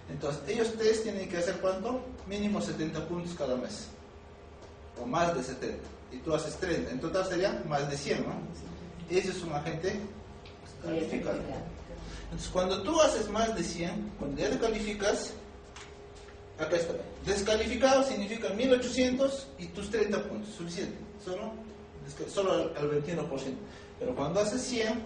[0.09, 2.01] Entonces, ellos tres tienen que hacer cuánto?
[2.27, 3.89] Mínimo 70 puntos cada mes.
[5.01, 5.96] O más de 70.
[6.17, 6.91] Y tú haces 30.
[6.93, 8.35] En total serían más de 100, ¿no?
[9.11, 10.01] Ese es un agente
[10.83, 11.39] calificado.
[12.25, 15.35] Entonces, cuando tú haces más de 100, cuando ya te calificas,
[16.59, 16.95] acá está.
[17.25, 20.97] Descalificado significa 1800 y tus 30 puntos, suficiente.
[21.25, 21.53] Solo,
[22.33, 23.29] solo al, al 21%.
[23.99, 25.03] Pero cuando haces 100,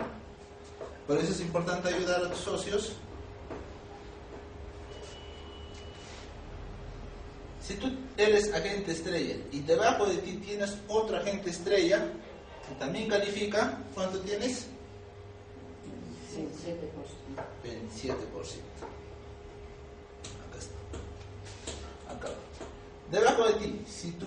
[1.06, 2.92] por eso es importante ayudar a tus socios.
[7.70, 12.04] Si tú eres agente estrella y debajo de ti tienes otro agente estrella
[12.66, 14.66] que también califica, ¿cuánto tienes?
[17.62, 18.16] 27%.
[20.48, 22.12] Acá está.
[22.12, 22.28] Acá.
[23.08, 24.26] Debajo de ti, si tú,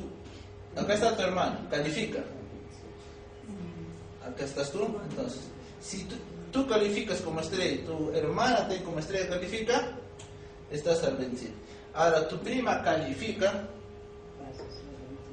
[0.78, 2.24] acá está tu hermano, califica.
[4.26, 5.42] Acá estás tú, entonces,
[5.82, 6.16] si tú,
[6.54, 9.98] tú calificas como estrella y tu hermana te como estrella califica,
[10.72, 11.73] estás al 27.
[11.94, 13.68] Ahora tu prima califica,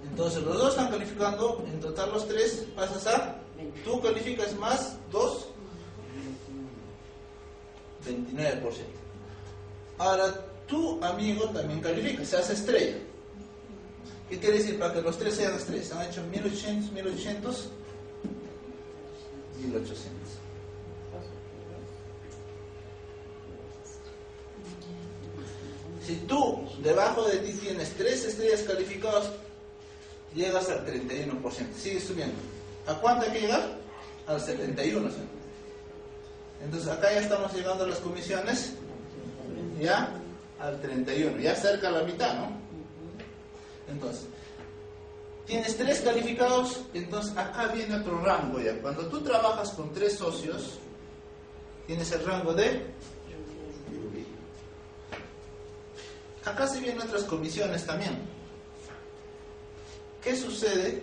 [0.08, 3.36] entonces los dos están calificando, en total los tres pasas a,
[3.84, 5.46] tú calificas más 2,
[8.06, 8.60] 29%.
[9.98, 10.34] Ahora
[10.66, 12.96] tu amigo también califica, se hace estrella.
[14.28, 14.78] ¿Qué quiere decir?
[14.78, 17.68] Para que los tres sean estrellas, han hecho 1800, 1800,
[19.62, 20.39] 1800.
[26.10, 29.30] Si tú debajo de ti tienes tres estrellas calificadas,
[30.34, 31.40] llegas al 31%.
[31.78, 32.34] Sigue subiendo.
[32.88, 33.62] ¿A cuánto hay que llegar?
[34.26, 35.12] Al 71%.
[36.64, 38.72] Entonces acá ya estamos llegando a las comisiones,
[39.80, 40.12] ya
[40.58, 42.56] al 31, ya cerca a la mitad, ¿no?
[43.88, 44.24] Entonces,
[45.46, 48.76] tienes tres calificados, entonces acá viene otro rango ya.
[48.82, 50.80] Cuando tú trabajas con tres socios,
[51.86, 52.98] tienes el rango de...
[56.44, 58.18] Acá se vienen otras comisiones también.
[60.22, 61.02] ¿Qué sucede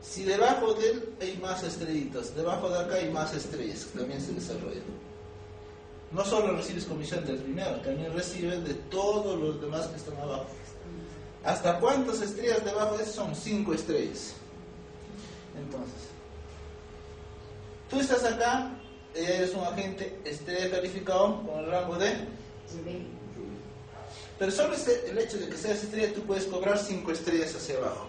[0.00, 2.34] si debajo de él hay más estrellitas?
[2.34, 4.84] Debajo de acá hay más estrellas que también se desarrollan.
[6.10, 10.46] No solo recibes comisión del primero, también recibes de todos los demás que están abajo.
[11.44, 13.12] ¿Hasta cuántas estrellas debajo de eso?
[13.12, 14.34] Son cinco estrellas.
[15.56, 16.08] Entonces,
[17.90, 18.70] tú estás acá,
[19.14, 22.14] eres un agente estrella calificado con el rango de...
[24.38, 28.06] Pero solo el hecho de que seas estrella, tú puedes cobrar cinco estrellas hacia abajo.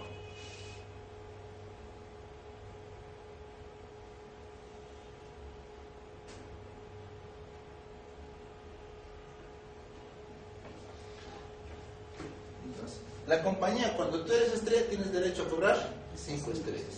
[13.25, 16.97] La compañía, cuando tú eres estrella, tienes derecho a cobrar cinco estrellas.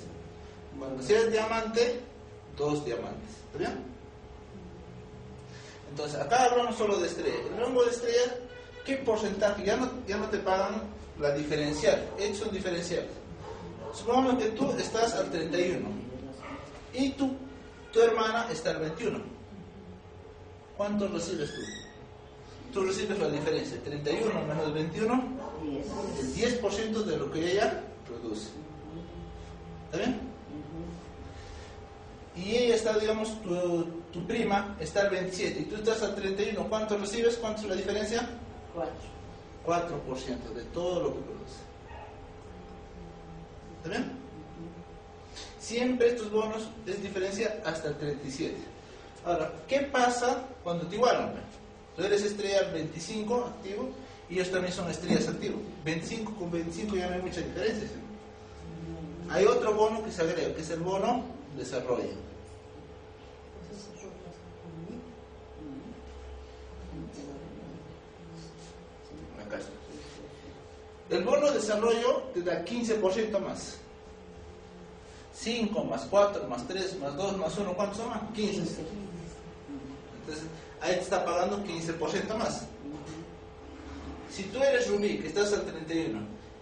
[0.77, 1.99] Cuando si eres diamante,
[2.57, 3.31] dos diamantes.
[3.47, 3.90] ¿Está bien?
[5.91, 7.37] Entonces, acá hablamos solo de estrella.
[7.49, 8.35] El rango de estrella,
[8.85, 9.65] ¿qué porcentaje?
[9.65, 10.83] Ya no, ya no te pagan
[11.19, 12.01] la diferencial.
[12.17, 13.05] Hecho un diferencial.
[13.93, 15.89] Supongamos que tú estás al 31
[16.93, 17.35] y tú,
[17.91, 19.19] tu hermana está al 21.
[20.77, 21.61] ¿Cuánto recibes tú?
[22.73, 23.77] Tú recibes la diferencia.
[23.83, 25.23] 31 menos 21,
[26.21, 28.47] el 10% de lo que ella produce.
[29.91, 30.21] ¿Está bien?
[32.33, 36.67] Y ella está, digamos, tu, tu prima está al 27 y tú estás al 31.
[36.67, 37.37] ¿Cuánto recibes?
[37.37, 38.27] ¿Cuánto es la diferencia?
[38.73, 38.91] 4.
[39.65, 41.59] 4% de todo lo que produce.
[43.77, 44.11] ¿Está bien?
[45.59, 48.55] Siempre estos bonos es diferencia hasta el 37.
[49.25, 51.33] Ahora, ¿qué pasa cuando te igualan?
[51.95, 53.89] Tú eres estrella 25 activo
[54.29, 55.61] y ellos también son estrellas activo.
[55.85, 57.87] 25 con 25 ya no hay mucha diferencia.
[59.29, 61.23] Hay otro bono que se agrega, que es el bono
[61.55, 62.30] desarrollo.
[69.51, 69.71] Acá está.
[71.15, 73.77] El bono desarrollo te da 15% más.
[75.33, 78.21] 5 más 4 más 3 más 2 más 1, ¿cuántos son más?
[78.33, 78.59] 15.
[80.19, 80.45] Entonces,
[80.79, 82.65] ahí te está pagando 15% más.
[84.29, 86.19] Si tú eres Rubí, que estás al 31,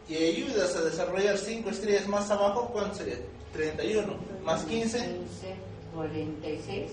[0.08, 3.18] y ayudas a desarrollar 5 estrellas más abajo, ¿cuánto sería?
[3.54, 5.56] 31 más 15, 15,
[5.94, 6.92] 46.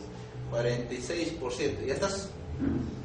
[0.53, 1.87] 46%.
[1.87, 2.29] Ya estás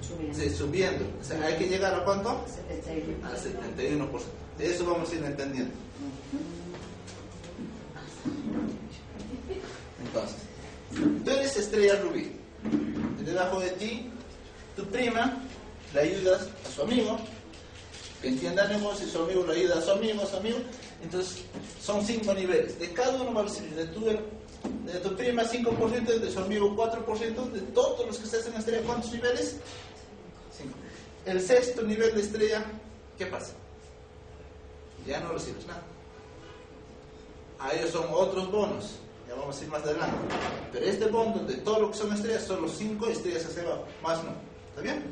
[0.02, 0.40] Subiendo.
[0.40, 1.06] sí, subiendo.
[1.20, 2.46] O sea, hay que llegar a cuánto?
[2.48, 3.28] 71.
[3.28, 4.22] Al 71%.
[4.58, 5.74] De eso vamos a ir entendiendo.
[10.06, 10.38] Entonces,
[11.24, 12.32] tú eres estrella rubí.
[13.26, 14.10] Debajo de ti,
[14.76, 15.38] tu prima,
[15.94, 17.18] le ayudas a su amigo,
[18.22, 20.58] que entienda y su amigo le ayuda a su amigo, a su amigo.
[21.04, 21.44] Entonces,
[21.82, 22.78] son cinco niveles.
[22.80, 24.06] De cada uno va a recibir de tu,
[24.86, 28.60] de tu prima 5%, de su amigo 4%, de todos los que estás en la
[28.60, 29.58] estrella, ¿cuántos niveles?
[30.56, 30.76] Cinco.
[31.26, 32.66] El sexto nivel de estrella,
[33.18, 33.54] ¿qué pasa?
[35.06, 35.84] Ya no recibes nada.
[37.60, 39.00] A ellos son otros bonos.
[39.28, 40.18] Ya vamos a ir más adelante.
[40.72, 43.86] Pero este bono de todo lo que son estrellas son los cinco estrellas hacia abajo.
[44.04, 44.32] Más no.
[44.70, 45.04] ¿Está bien?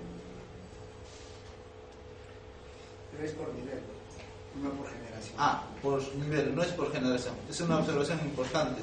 [3.11, 3.79] Pero es por nivel,
[4.61, 5.35] no por generación.
[5.37, 7.35] Ah, por nivel, no es por generación.
[7.49, 8.81] Es una observación importante.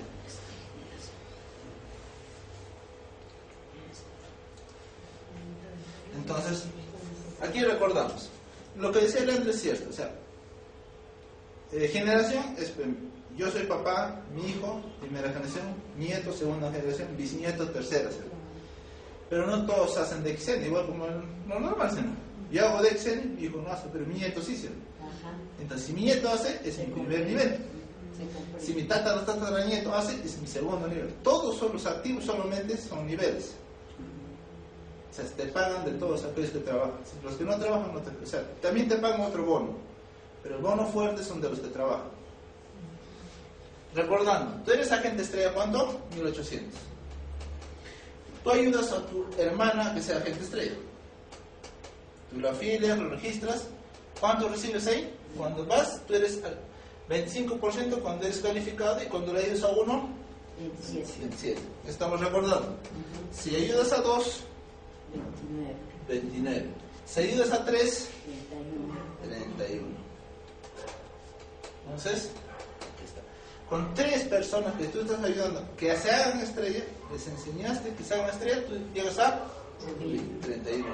[6.17, 6.65] Entonces,
[7.41, 8.31] aquí recordamos.
[8.77, 9.91] Lo que decía Leandro es cierto.
[9.91, 10.11] O sea,
[11.73, 12.95] eh, generación es eh,
[13.37, 18.11] yo soy papá, mi hijo, primera generación, nieto, segunda generación, bisnieto, tercera.
[18.11, 18.19] ¿sí?
[19.29, 21.07] Pero no todos hacen de Excel, igual como
[21.49, 21.91] lo normal.
[21.91, 22.01] ¿sí?
[22.51, 24.55] Yo hago de Excel, mi hijo no hace, pero mi nieto sí.
[25.01, 25.37] Ajá.
[25.61, 27.59] Entonces, si mi nieto hace, es mi primer nivel.
[28.59, 28.67] Se.
[28.67, 31.13] Si mi tatara tataranieto hace, es mi segundo nivel.
[31.23, 33.55] Todos son los activos, solamente son niveles.
[35.17, 36.93] Sea, te pagan de todos aquellos que trabajan.
[37.25, 39.69] Los que no trabajan, no te, o sea, también te pagan otro bono.
[40.43, 42.11] Pero el bono fuerte son de los que trabajan.
[43.95, 45.99] Recordando, tú eres agente estrella, ¿cuánto?
[46.15, 46.79] 1800.
[48.45, 50.77] Tú ayudas a tu hermana que sea agente estrella.
[52.31, 53.69] Tú lo afilias, lo registras.
[54.21, 55.15] ¿Cuánto recibes ahí?
[55.35, 56.59] Cuando vas, tú eres al
[57.09, 60.11] 25% cuando eres calificado y cuando le ayudas a uno,
[60.59, 61.21] 27.
[61.21, 61.61] 27.
[61.89, 62.77] Estamos recordando.
[63.33, 64.45] Si ayudas a dos,
[65.13, 65.75] 29.
[66.09, 66.67] 29.
[67.07, 68.09] Si ayudas a tres,
[69.23, 69.57] 31.
[69.57, 69.87] 31.
[71.85, 72.31] Entonces,
[72.95, 73.21] aquí está.
[73.69, 78.15] Con tres personas que tú estás ayudando que se hagan estrella, les enseñaste que se
[78.15, 79.47] hagan estrella, tú llegas a
[80.43, 80.85] 31%.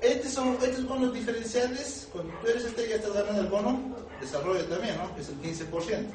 [0.00, 2.08] Estos son estos bonos diferenciales.
[2.12, 3.80] Cuando tú eres estrella, estás ganando el bono
[4.20, 5.14] desarrollo también, ¿no?
[5.14, 6.06] Que es el 15%.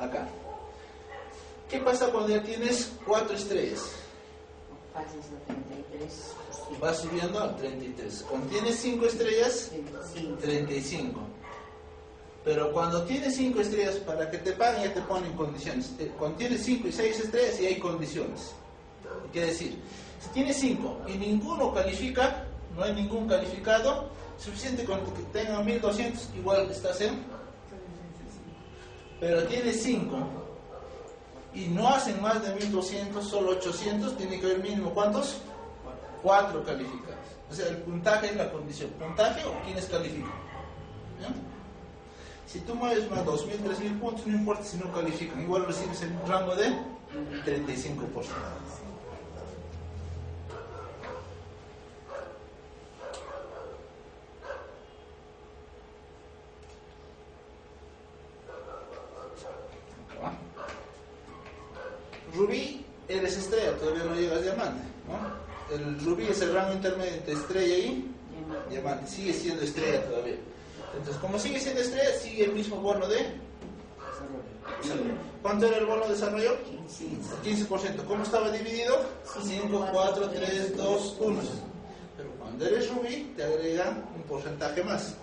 [0.00, 0.28] Acá.
[1.68, 3.92] ¿Qué pasa cuando ya tienes cuatro estrellas?
[4.94, 6.32] Pasas a 33.
[6.76, 8.24] Y vas subiendo al 33.
[8.28, 10.36] Cuando tienes 5 estrellas, 35.
[10.40, 11.20] 35.
[12.44, 15.92] Pero cuando tienes 5 estrellas, para que te paguen ya te ponen condiciones.
[15.98, 18.52] Eh, Cuando tienes 5 y 6 estrellas, ya hay condiciones.
[19.32, 19.78] Quiere decir,
[20.22, 22.44] si tienes 5 y ninguno califica,
[22.76, 27.37] no hay ningún calificado, suficiente con que tengan 1200, igual estás en.
[29.20, 30.16] Pero tienes 5
[31.54, 35.40] y no hacen más de 1200, solo 800, tiene que haber mínimo cuántos?
[36.22, 37.16] Cuatro calificados.
[37.50, 38.90] O sea, el puntaje es la condición.
[38.90, 40.48] ¿Puntaje o quiénes califican?
[42.46, 46.18] Si tú mueves más 2.000, 3.000 puntos, no importa si no califican, igual recibes el
[46.26, 46.68] rango de
[47.44, 47.98] 35%.
[63.08, 64.82] eres estrella, todavía no llegas diamante.
[65.08, 65.74] ¿no?
[65.74, 68.10] El rubí es el rango intermedio entre estrella y
[68.70, 68.97] diamante.
[69.08, 70.36] Sigue siendo estrella todavía.
[70.92, 73.48] Entonces, como sigue siendo estrella, sigue el mismo bono de
[75.42, 76.56] ¿Cuánto era el bono de desarrollo?
[77.44, 78.04] 15%.
[78.06, 79.00] ¿Cómo estaba dividido?
[79.42, 81.40] 5, 4, 3, 2, 1.
[82.16, 85.14] Pero cuando eres rubí, te agregan un porcentaje más.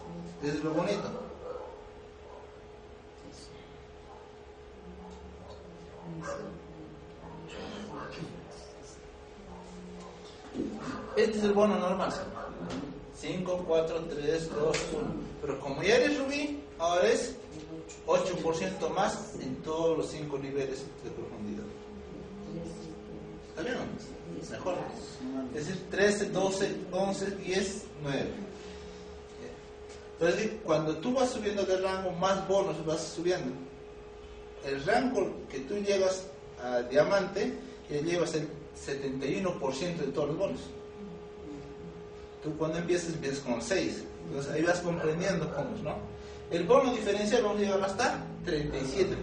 [0.43, 1.09] Eso es lo bonito.
[11.15, 12.13] Este es el bono normal.
[13.25, 15.05] 5, 4, 3, 2, 1.
[15.41, 17.35] Pero como ya eres rubí, ahora es
[18.05, 21.65] 8% más en todos los 5 niveles de profundidad.
[23.49, 23.75] ¿Está bien?
[24.51, 24.75] Mejor.
[25.55, 28.25] Es decir, 13, 12, 11, 10, 9.
[30.19, 33.51] Entonces, cuando tú vas subiendo de rango, más bonos vas subiendo.
[34.65, 36.27] El rango que tú llevas
[36.63, 37.53] a diamante,
[37.89, 38.47] ya llevas el
[38.85, 40.59] 71% de todos los bonos.
[42.45, 44.03] Tú cuando empiezas, empiezas con 6.
[44.27, 45.95] Entonces ahí vas comprendiendo cómo ¿no?
[46.51, 49.15] El bono diferencial vamos a llegar hasta 37%.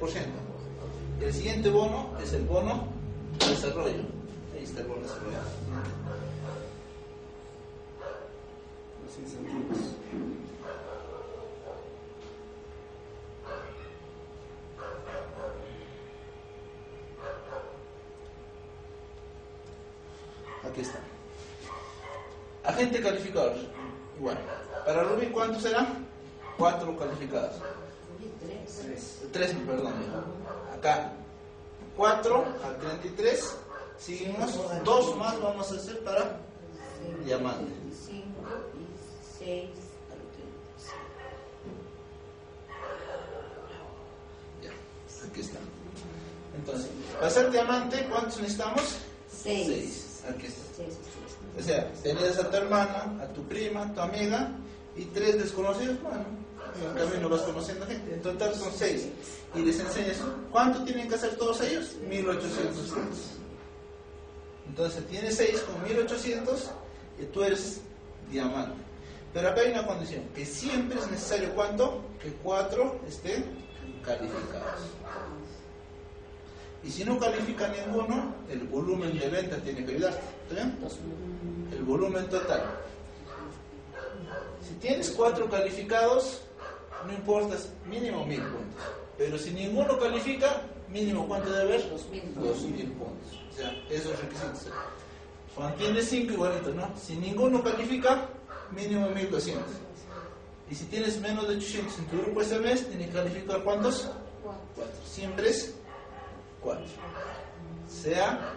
[1.20, 2.89] El siguiente bono es el bono
[3.39, 4.03] de desarrollo.
[4.57, 5.39] Ahí está el bono de desarrollo.
[9.07, 9.79] Los incentivos.
[22.83, 23.55] gente calificada.
[24.18, 24.39] Igual.
[24.85, 26.07] Para Rubí, ¿cuántos serán?
[26.59, 27.55] Cuatro calificados.
[28.83, 29.20] Tres.
[29.33, 29.95] Tres, perdón.
[30.74, 31.12] Acá.
[31.97, 33.57] Cuatro al 33.
[33.99, 34.59] Seguimos.
[34.85, 36.41] Dos más vamos a hacer para
[37.24, 37.72] diamante.
[38.07, 39.70] Cinco y seis.
[45.30, 45.59] Aquí está.
[46.57, 48.99] Entonces, para ser diamante, ¿cuántos necesitamos?
[49.30, 49.66] Seis.
[49.66, 50.22] Seis.
[50.28, 50.62] Aquí está.
[50.76, 50.99] Seis.
[51.59, 54.50] O sea, tenías a tu hermana, a tu prima, a tu amiga
[54.96, 56.24] y tres desconocidos, bueno,
[56.80, 58.14] en camino vas conociendo gente.
[58.14, 59.09] En total son seis.
[59.55, 60.16] Y les enseñas,
[60.50, 61.96] ¿cuánto tienen que hacer todos ellos?
[62.09, 63.18] 1800 puntos.
[64.66, 66.70] Entonces tienes seis con 1800
[67.20, 67.80] y tú eres
[68.30, 68.80] diamante.
[69.34, 72.03] Pero acá hay una condición, que siempre es necesario, ¿cuánto?
[72.22, 73.44] Que cuatro estén
[74.05, 74.80] calificados.
[76.85, 80.20] Y si no califica ninguno, el volumen de venta tiene que ayudarte.
[80.49, 80.78] ¿Está bien?
[81.72, 82.64] El volumen total.
[84.66, 86.43] Si tienes cuatro calificados,
[87.07, 87.57] no importa,
[87.89, 88.83] mínimo mil puntos.
[89.16, 91.91] Pero si ninguno califica, mínimo cuánto debe haber?
[91.91, 92.22] Dos mil.
[92.35, 93.39] Dos mil puntos.
[93.53, 94.68] O sea, esos requisitos.
[95.55, 96.91] Cuando tienes cinco, igualito, ¿no?
[96.99, 98.26] Si ninguno califica,
[98.70, 99.62] mínimo 1200.
[100.70, 104.09] Y si tienes menos de 800 en tu grupo SMS, tienes que calificar cuántos?
[104.43, 104.95] Cuatro.
[105.05, 105.74] Siempre es
[106.62, 106.84] 4.
[107.88, 108.52] Sea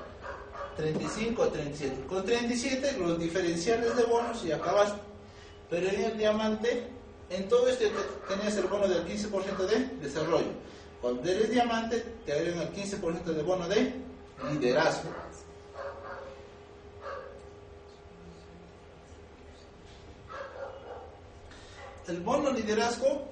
[0.78, 2.06] 35 o 37.
[2.08, 5.00] Con 37 los diferenciales de bonos y acabaste.
[5.70, 6.88] Pero en el diamante,
[7.30, 10.52] en todo esto te- tenías el bono del 15% de desarrollo.
[11.02, 13.94] Cuando eres diamante, te agregan el 15% de bono de
[14.52, 15.10] liderazgo.
[22.08, 23.24] El bono liderazgo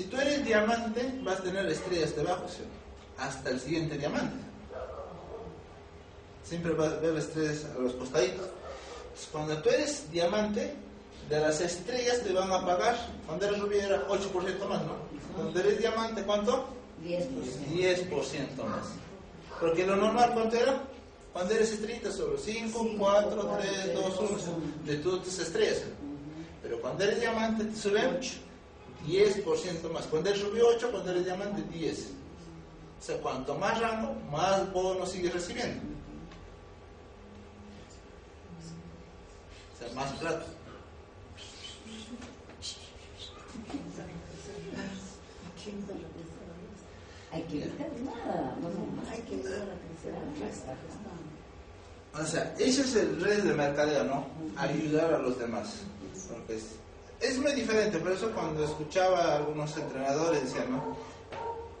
[0.00, 2.62] Si tú eres diamante, vas a tener estrellas debajo, ¿sí?
[3.18, 4.34] hasta el siguiente diamante.
[6.42, 8.46] Siempre va a haber estrellas a los costaditos.
[8.46, 10.74] Entonces, cuando tú eres diamante,
[11.28, 12.96] de las estrellas te van a pagar,
[13.26, 14.96] cuando eres rubí era 8% más, ¿no?
[15.36, 16.66] Cuando eres diamante, ¿cuánto?
[17.04, 17.28] 10%.
[17.68, 18.86] 10% más.
[19.60, 20.80] Porque lo normal, ¿cuánto era?
[21.34, 24.38] Cuando eres estrellita, solo 5, 4, 3, 2, 1,
[24.86, 25.82] de todas tus estrellas.
[26.62, 28.18] Pero cuando eres diamante, te suben
[29.06, 30.06] 10% más.
[30.06, 32.10] Cuando eres rubí, 8, cuando eres diamante, 10.
[33.00, 35.80] O sea, cuanto más rango, más bonos sigues recibiendo.
[39.74, 40.44] O sea, más plata.
[47.32, 50.74] Hay que evitar nada, no, hay que evitar la tercera.
[52.12, 54.26] O sea, ese es el red de mercadeo, ¿no?
[54.56, 55.82] Ayudar a los demás.
[56.28, 56.74] Porque es,
[57.20, 60.96] es muy diferente, por eso cuando escuchaba a algunos entrenadores decían, ¿no?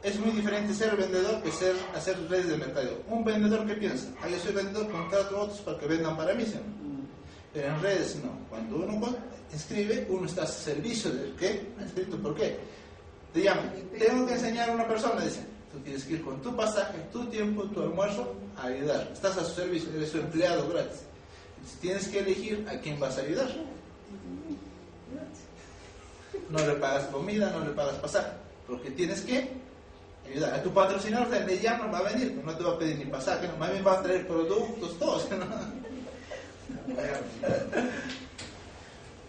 [0.02, 2.98] Es muy diferente ser vendedor que ser, hacer redes de mercadeo.
[3.08, 6.34] Un vendedor que piensa, ah, yo soy vendedor, contrato a otros para que vendan para
[6.34, 6.58] mí, ¿sí?
[7.52, 8.30] Pero en redes no.
[8.48, 9.16] Cuando uno
[9.52, 11.34] escribe, uno está a servicio del
[11.80, 12.16] ha escrito.
[12.18, 12.58] ¿Por qué?
[13.32, 15.40] Te llaman, tengo que enseñar a una persona, dice,
[15.72, 19.10] tú tienes que ir con tu pasaje, tu tiempo, tu almuerzo a ayudar.
[19.12, 21.00] Estás a su servicio, eres su empleado gratis.
[21.80, 23.50] Tienes que elegir a quién vas a ayudar.
[26.50, 28.30] No le pagas comida, no le pagas pasaje,
[28.66, 29.50] porque tienes que
[30.28, 30.54] ayudar.
[30.54, 33.04] A tu patrocinador te le llama, va a venir, no te va a pedir ni
[33.04, 35.28] pasaje, no, más bien va a traer productos, todos.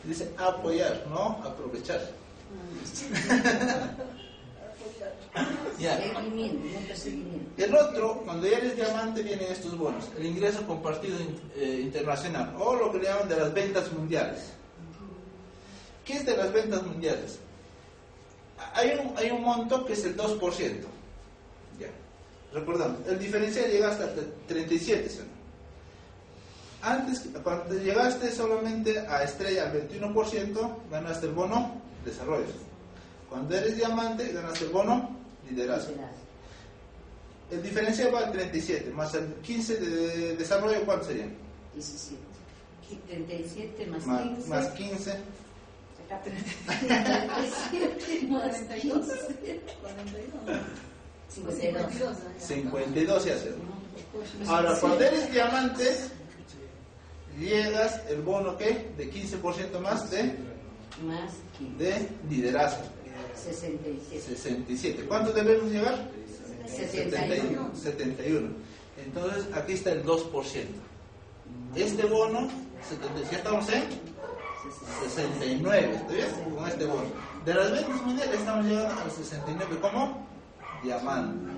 [0.03, 2.01] Dice apoyar, no aprovechar.
[5.79, 5.97] Ya.
[6.13, 6.19] No.
[7.57, 10.09] El otro, cuando ya eres diamante, vienen estos bonos.
[10.17, 11.17] El ingreso compartido
[11.55, 14.53] eh, internacional, o lo que le llaman de las ventas mundiales.
[16.05, 17.39] ¿Qué es de las ventas mundiales?
[18.73, 20.39] Hay un, hay un monto que es el 2%.
[21.79, 21.87] Ya.
[22.53, 25.09] Recordamos, el diferencial llega hasta el 37.
[25.09, 25.19] ¿sí?
[26.81, 32.45] Antes, cuando llegaste solamente a estrella al 21%, ganaste el bono desarrollo.
[33.29, 35.15] Cuando eres diamante, ganaste el bono
[35.49, 35.93] liderazgo.
[37.51, 41.27] El diferencial va al 37, más el 15 de desarrollo, ¿cuánto sería?
[41.75, 42.21] 17.
[43.07, 44.49] 37 más, Más, 15.
[44.49, 45.11] más 15.
[46.11, 49.61] Acá 37 más 15.
[51.29, 52.17] 52.
[52.37, 53.51] 52 se hace.
[54.47, 55.95] Ahora, cuando eres diamante,
[57.39, 60.23] llegas el bono que de 15% más de,
[61.05, 61.83] Más 15.
[61.83, 62.83] de liderazgo.
[63.35, 64.35] 67.
[64.35, 65.05] 67.
[65.07, 66.09] ¿Cuánto debemos llegar?
[66.67, 67.71] 71.
[67.73, 68.49] 71.
[69.05, 70.65] Entonces, aquí está el 2%.
[71.75, 72.49] Este bono,
[72.89, 73.83] 77, estamos en
[75.03, 75.95] 69.
[75.95, 76.55] ¿Está bien?
[76.55, 77.09] Con este bono.
[77.45, 80.27] De las ventas mundiales estamos llegando al 69 como
[80.83, 81.51] diamante.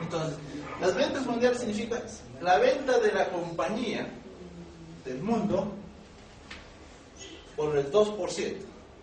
[0.00, 0.38] Entonces,
[0.80, 2.02] las ventas mundiales significa
[2.40, 4.08] la venta de la compañía
[5.04, 5.72] del mundo
[7.56, 8.16] por el 2%.
[8.16, 8.28] O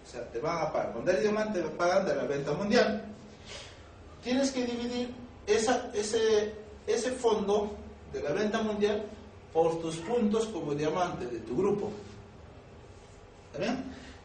[0.09, 0.93] sea, te van a pagar.
[0.93, 3.03] Cuando eres diamante te pagan de la venta mundial.
[4.23, 5.13] Tienes que dividir
[5.45, 6.53] esa, ese,
[6.87, 7.75] ese fondo
[8.11, 9.03] de la venta mundial
[9.53, 11.91] por tus puntos como diamante de tu grupo.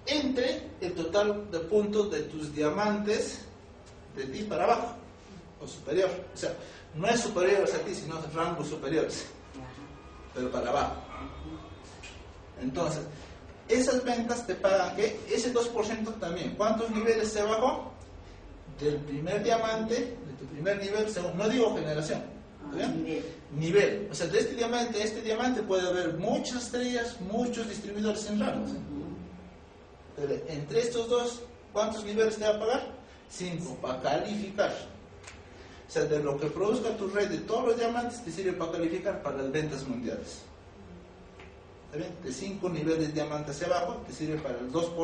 [0.07, 3.41] Entre el total de puntos de tus diamantes
[4.17, 4.95] de ti para abajo
[5.61, 6.11] o superior.
[6.35, 6.53] O sea,
[6.95, 9.27] no es superior a ti, sino rangos superiores,
[10.35, 10.97] pero para abajo.
[12.61, 13.03] Entonces,
[13.69, 16.55] esas ventas te pagan que ese 2% también.
[16.57, 17.93] ¿Cuántos niveles se bajó?
[18.81, 22.23] Del primer diamante, de tu primer nivel, según, no digo generación.
[22.73, 23.25] Nivel.
[23.57, 24.09] Nivel.
[24.11, 28.41] O sea, de este diamante a este diamante puede haber muchas estrellas, muchos distribuidores en
[28.41, 28.71] rangos.
[30.17, 31.41] Entre estos dos,
[31.73, 32.87] ¿cuántos niveles te va a pagar?
[33.31, 34.73] Cinco, para calificar.
[35.89, 38.73] O sea, de lo que produzca tu red de todos los diamantes, te sirve para
[38.73, 40.43] calificar para las ventas mundiales.
[41.87, 42.17] ¿Está bien?
[42.23, 44.95] De 5 niveles de diamante hacia abajo, te sirve para el 2%.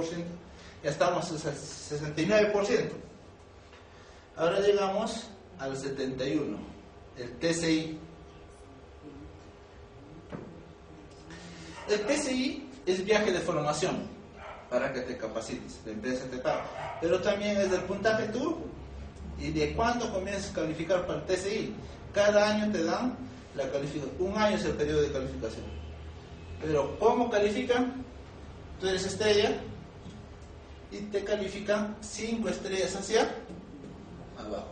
[0.82, 2.90] Ya estamos al 69%.
[4.36, 5.26] Ahora llegamos
[5.58, 6.56] al 71,
[7.18, 7.98] el TCI.
[11.88, 14.18] El TCI es viaje de formación
[14.70, 16.98] para que te capacites, la empresa te paga.
[17.00, 18.58] Pero también es del puntaje tú
[19.38, 21.74] y de cuándo comienzas a calificar para el TCI.
[22.12, 23.16] Cada año te dan
[23.54, 24.14] la calificación.
[24.18, 25.64] Un año es el periodo de calificación.
[26.60, 28.04] Pero ¿cómo califican?
[28.80, 29.58] Tú eres estrella
[30.90, 33.28] y te califican 5 estrellas hacia
[34.38, 34.68] abajo.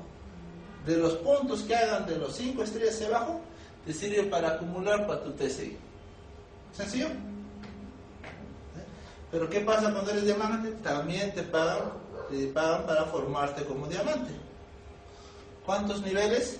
[0.86, 3.40] De los puntos que hagan de los 5 estrellas hacia abajo,
[3.84, 5.76] te sirve para acumular para tu TCI.
[6.72, 7.08] ¿Sencillo?
[9.36, 10.70] Pero ¿qué pasa cuando eres diamante?
[10.82, 11.92] También te pagan,
[12.30, 14.30] te pagan para formarte como diamante.
[15.66, 16.58] ¿Cuántos niveles?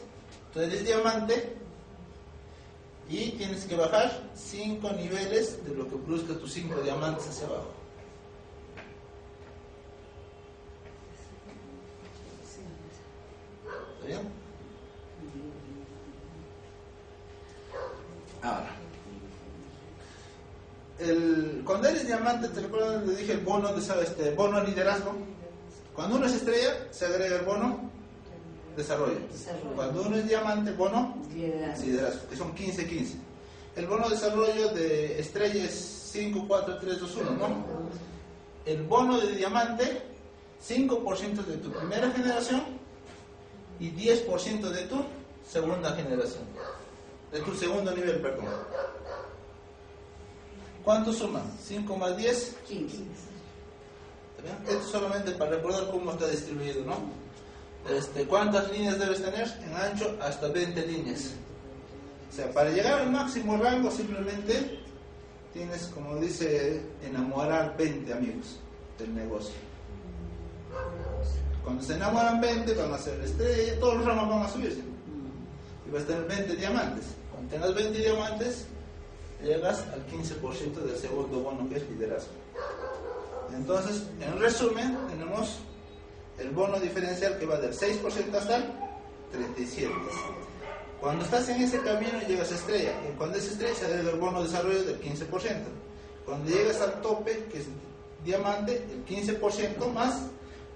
[0.53, 1.57] Tú eres diamante
[3.09, 7.71] y tienes que bajar 5 niveles de lo que produzca tus 5 diamantes hacia abajo.
[13.95, 14.21] ¿Está bien?
[18.43, 18.77] Ahora,
[20.99, 23.07] el, cuando eres diamante, ¿te recuerdas?
[23.07, 25.13] Le dije el bono de este bono liderazgo.
[25.95, 27.91] Cuando uno es estrella, se agrega el bono
[28.77, 29.19] desarrollo.
[29.33, 29.75] Desarrollo.
[29.75, 31.85] Cuando uno es diamante, bono Liderazgo.
[31.85, 33.15] liderazgo, que son 15-15.
[33.77, 35.75] El bono desarrollo de estrella es
[36.13, 37.65] 5, 4, 3, 2, 1, ¿no?
[38.65, 40.03] El bono de diamante,
[40.67, 42.63] 5% de tu primera generación
[43.79, 45.05] y 10% de tu
[45.49, 46.43] segunda generación.
[47.31, 48.47] De tu segundo nivel, perdón.
[50.87, 51.43] ¿Cuánto suma?
[51.65, 52.59] 5 más 10.
[52.69, 52.97] 15.
[52.97, 54.79] ¿Está bien?
[54.79, 56.95] Esto solamente para recordar cómo está distribuido, ¿no?
[57.93, 59.49] Este, ¿Cuántas líneas debes tener?
[59.65, 61.33] En ancho hasta 20 líneas.
[62.31, 64.79] O sea, para llegar al máximo rango simplemente
[65.53, 68.61] tienes, como dice, enamorar 20 amigos
[68.97, 69.57] del negocio.
[71.65, 74.83] Cuando se enamoran 20 van a ser estrella, todos los ramos van a subirse.
[75.85, 77.07] Y vas a tener 20 diamantes.
[77.33, 78.67] Cuando tengas 20 diamantes,
[79.43, 82.33] llegas al 15% del segundo bono que es liderazgo.
[83.55, 85.59] Entonces, en resumen, tenemos
[86.39, 88.65] el bono diferencial que va del 6% hasta el
[89.33, 89.91] 37%.
[91.01, 94.19] Cuando estás en ese camino llegas a estrella, y cuando es estrella se da el
[94.19, 95.29] bono de desarrollo del 15%.
[96.25, 97.67] Cuando llegas al tope, que es
[98.25, 100.23] diamante, el 15% más,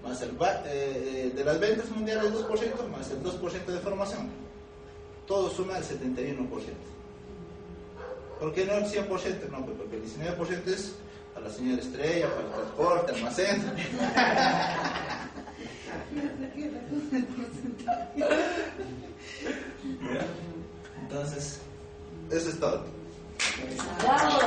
[0.03, 0.37] más el
[0.67, 4.29] eh, de las ventas mundiales el 2%, más el 2% de formación.
[5.27, 6.47] Todo suma el 71%.
[8.41, 9.51] ¿Por qué no el 100%?
[9.51, 10.95] No, pues porque el 19% es
[11.36, 13.62] a la señora estrella, para el transporte, almacén.
[21.03, 21.61] Entonces,
[22.30, 22.84] eso es todo.
[24.03, 24.38] ¡Bravo!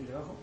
[0.00, 0.34] ¿El de abajo?